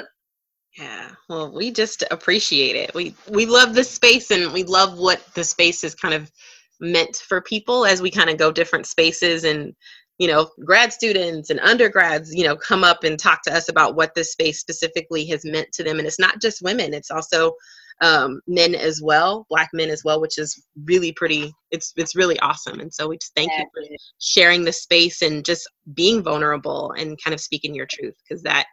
[0.77, 1.09] yeah.
[1.29, 2.93] Well, we just appreciate it.
[2.93, 6.31] We we love this space and we love what the space is kind of
[6.79, 9.73] meant for people as we kind of go different spaces and
[10.17, 13.95] you know grad students and undergrads you know come up and talk to us about
[13.95, 17.53] what this space specifically has meant to them and it's not just women it's also
[18.01, 21.53] um, men as well, black men as well, which is really pretty.
[21.71, 22.79] It's it's really awesome.
[22.79, 23.83] And so we just thank you for
[24.19, 28.65] sharing the space and just being vulnerable and kind of speaking your truth because that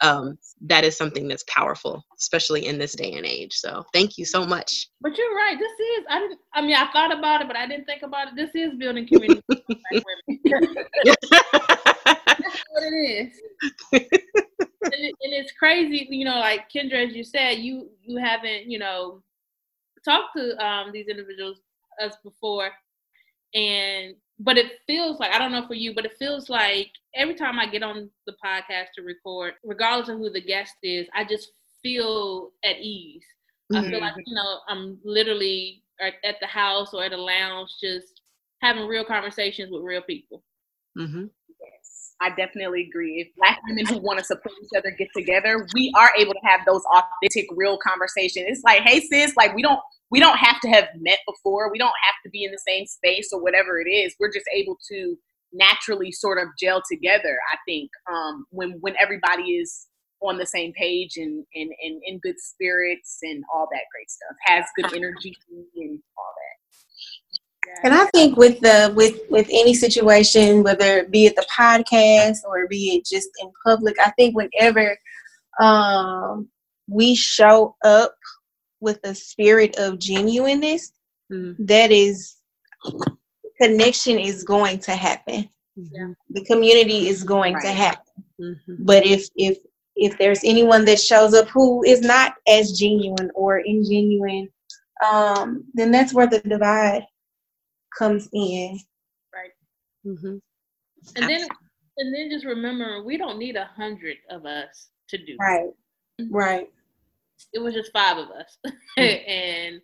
[0.00, 3.54] um, that is something that's powerful, especially in this day and age.
[3.54, 4.88] So thank you so much.
[5.00, 5.58] But you're right.
[5.58, 6.40] This is I didn't.
[6.54, 8.36] I mean, I thought about it, but I didn't think about it.
[8.36, 9.42] This is building community.
[12.08, 13.40] That's what it is
[14.92, 18.70] and, it, and it's crazy, you know, like Kendra, as you said, you you haven't,
[18.70, 19.22] you know,
[20.04, 21.58] talked to um, these individuals
[22.02, 22.70] us before,
[23.54, 27.34] and but it feels like I don't know for you, but it feels like every
[27.34, 31.24] time I get on the podcast to record, regardless of who the guest is, I
[31.24, 31.50] just
[31.82, 33.24] feel at ease.
[33.72, 33.84] Mm-hmm.
[33.84, 34.20] I feel like mm-hmm.
[34.26, 38.22] you know I'm literally at the house or at a lounge, just
[38.62, 40.42] having real conversations with real people.
[40.96, 41.24] Mm-hmm.
[42.20, 43.20] I definitely agree.
[43.20, 46.40] If black women who want to support each other get together, we are able to
[46.42, 48.46] have those authentic, real conversations.
[48.48, 51.70] It's like, hey sis, like we don't we don't have to have met before.
[51.70, 54.14] We don't have to be in the same space or whatever it is.
[54.18, 55.16] We're just able to
[55.52, 59.86] naturally sort of gel together, I think, um, when when everybody is
[60.20, 64.36] on the same page and, and, and in good spirits and all that great stuff,
[64.46, 65.36] has good energy
[65.76, 66.58] and all that.
[67.84, 72.38] And I think with the with with any situation, whether it be at the podcast
[72.48, 74.96] or be it just in public, I think whenever
[75.60, 76.48] um,
[76.88, 78.14] we show up
[78.80, 80.92] with a spirit of genuineness,
[81.30, 81.54] mm.
[81.58, 82.36] that is
[83.60, 85.48] connection is going to happen.
[85.78, 86.12] Mm-hmm.
[86.30, 87.62] The community is going right.
[87.62, 88.24] to happen.
[88.40, 88.84] Mm-hmm.
[88.84, 89.58] But if if
[89.96, 94.48] if there's anyone that shows up who is not as genuine or ingenuine,
[95.04, 97.04] um, then that's where the divide
[97.96, 98.78] comes in.
[99.34, 99.50] Right.
[100.06, 100.36] Mm-hmm.
[101.16, 101.46] And then
[101.98, 105.70] and then just remember we don't need a hundred of us to do right.
[106.20, 106.34] Mm-hmm.
[106.34, 106.68] Right.
[107.52, 108.58] It was just five of us.
[108.98, 109.30] Mm-hmm.
[109.30, 109.80] and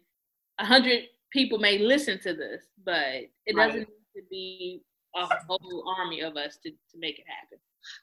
[0.59, 1.05] a hundred
[1.35, 3.89] people may listen to this, but it doesn't right.
[3.89, 4.82] need to be
[5.16, 7.59] a whole army of us to, to make it happen.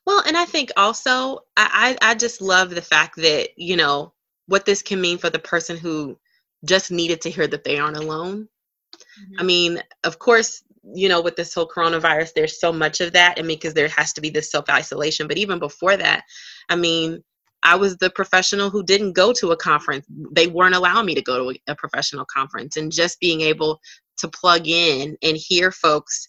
[0.06, 4.14] Well, and I think also I, I just love the fact that, you know,
[4.46, 6.20] what this can mean for the person who
[6.66, 8.48] just needed to hear that they aren't alone.
[8.94, 9.40] Mm-hmm.
[9.40, 10.62] I mean, of course,
[10.94, 13.36] you know, with this whole coronavirus, there's so much of that.
[13.38, 15.28] I mean, because there has to be this self isolation.
[15.28, 16.24] But even before that,
[16.70, 17.24] I mean,
[17.64, 20.06] I was the professional who didn't go to a conference.
[20.32, 22.78] They weren't allowing me to go to a, professional conference.
[22.78, 23.80] And just being able
[24.18, 26.28] to plug in and hear folks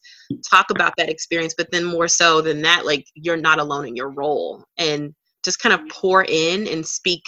[0.49, 3.97] talk about that experience, but then more so than that, like you're not alone in
[3.97, 5.15] your role and
[5.45, 7.23] just kind of pour in and speak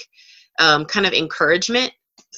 [0.58, 1.92] um, kind of encouragement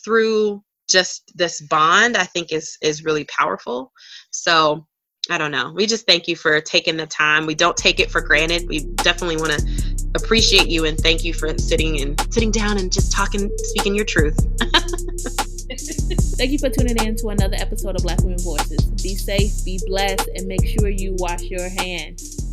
[0.04, 3.92] through just this bond, I think is is really powerful.
[4.30, 4.86] So
[5.28, 5.72] I don't know.
[5.74, 7.46] We just thank you for taking the time.
[7.46, 8.68] We don't take it for granted.
[8.68, 9.85] We definitely want to
[10.16, 14.04] appreciate you and thank you for sitting and sitting down and just talking, speaking your
[14.04, 14.36] truth.
[16.36, 18.84] thank you for tuning in to another episode of Black Women Voices.
[19.02, 22.45] Be safe, be blessed, and make sure you wash your hands.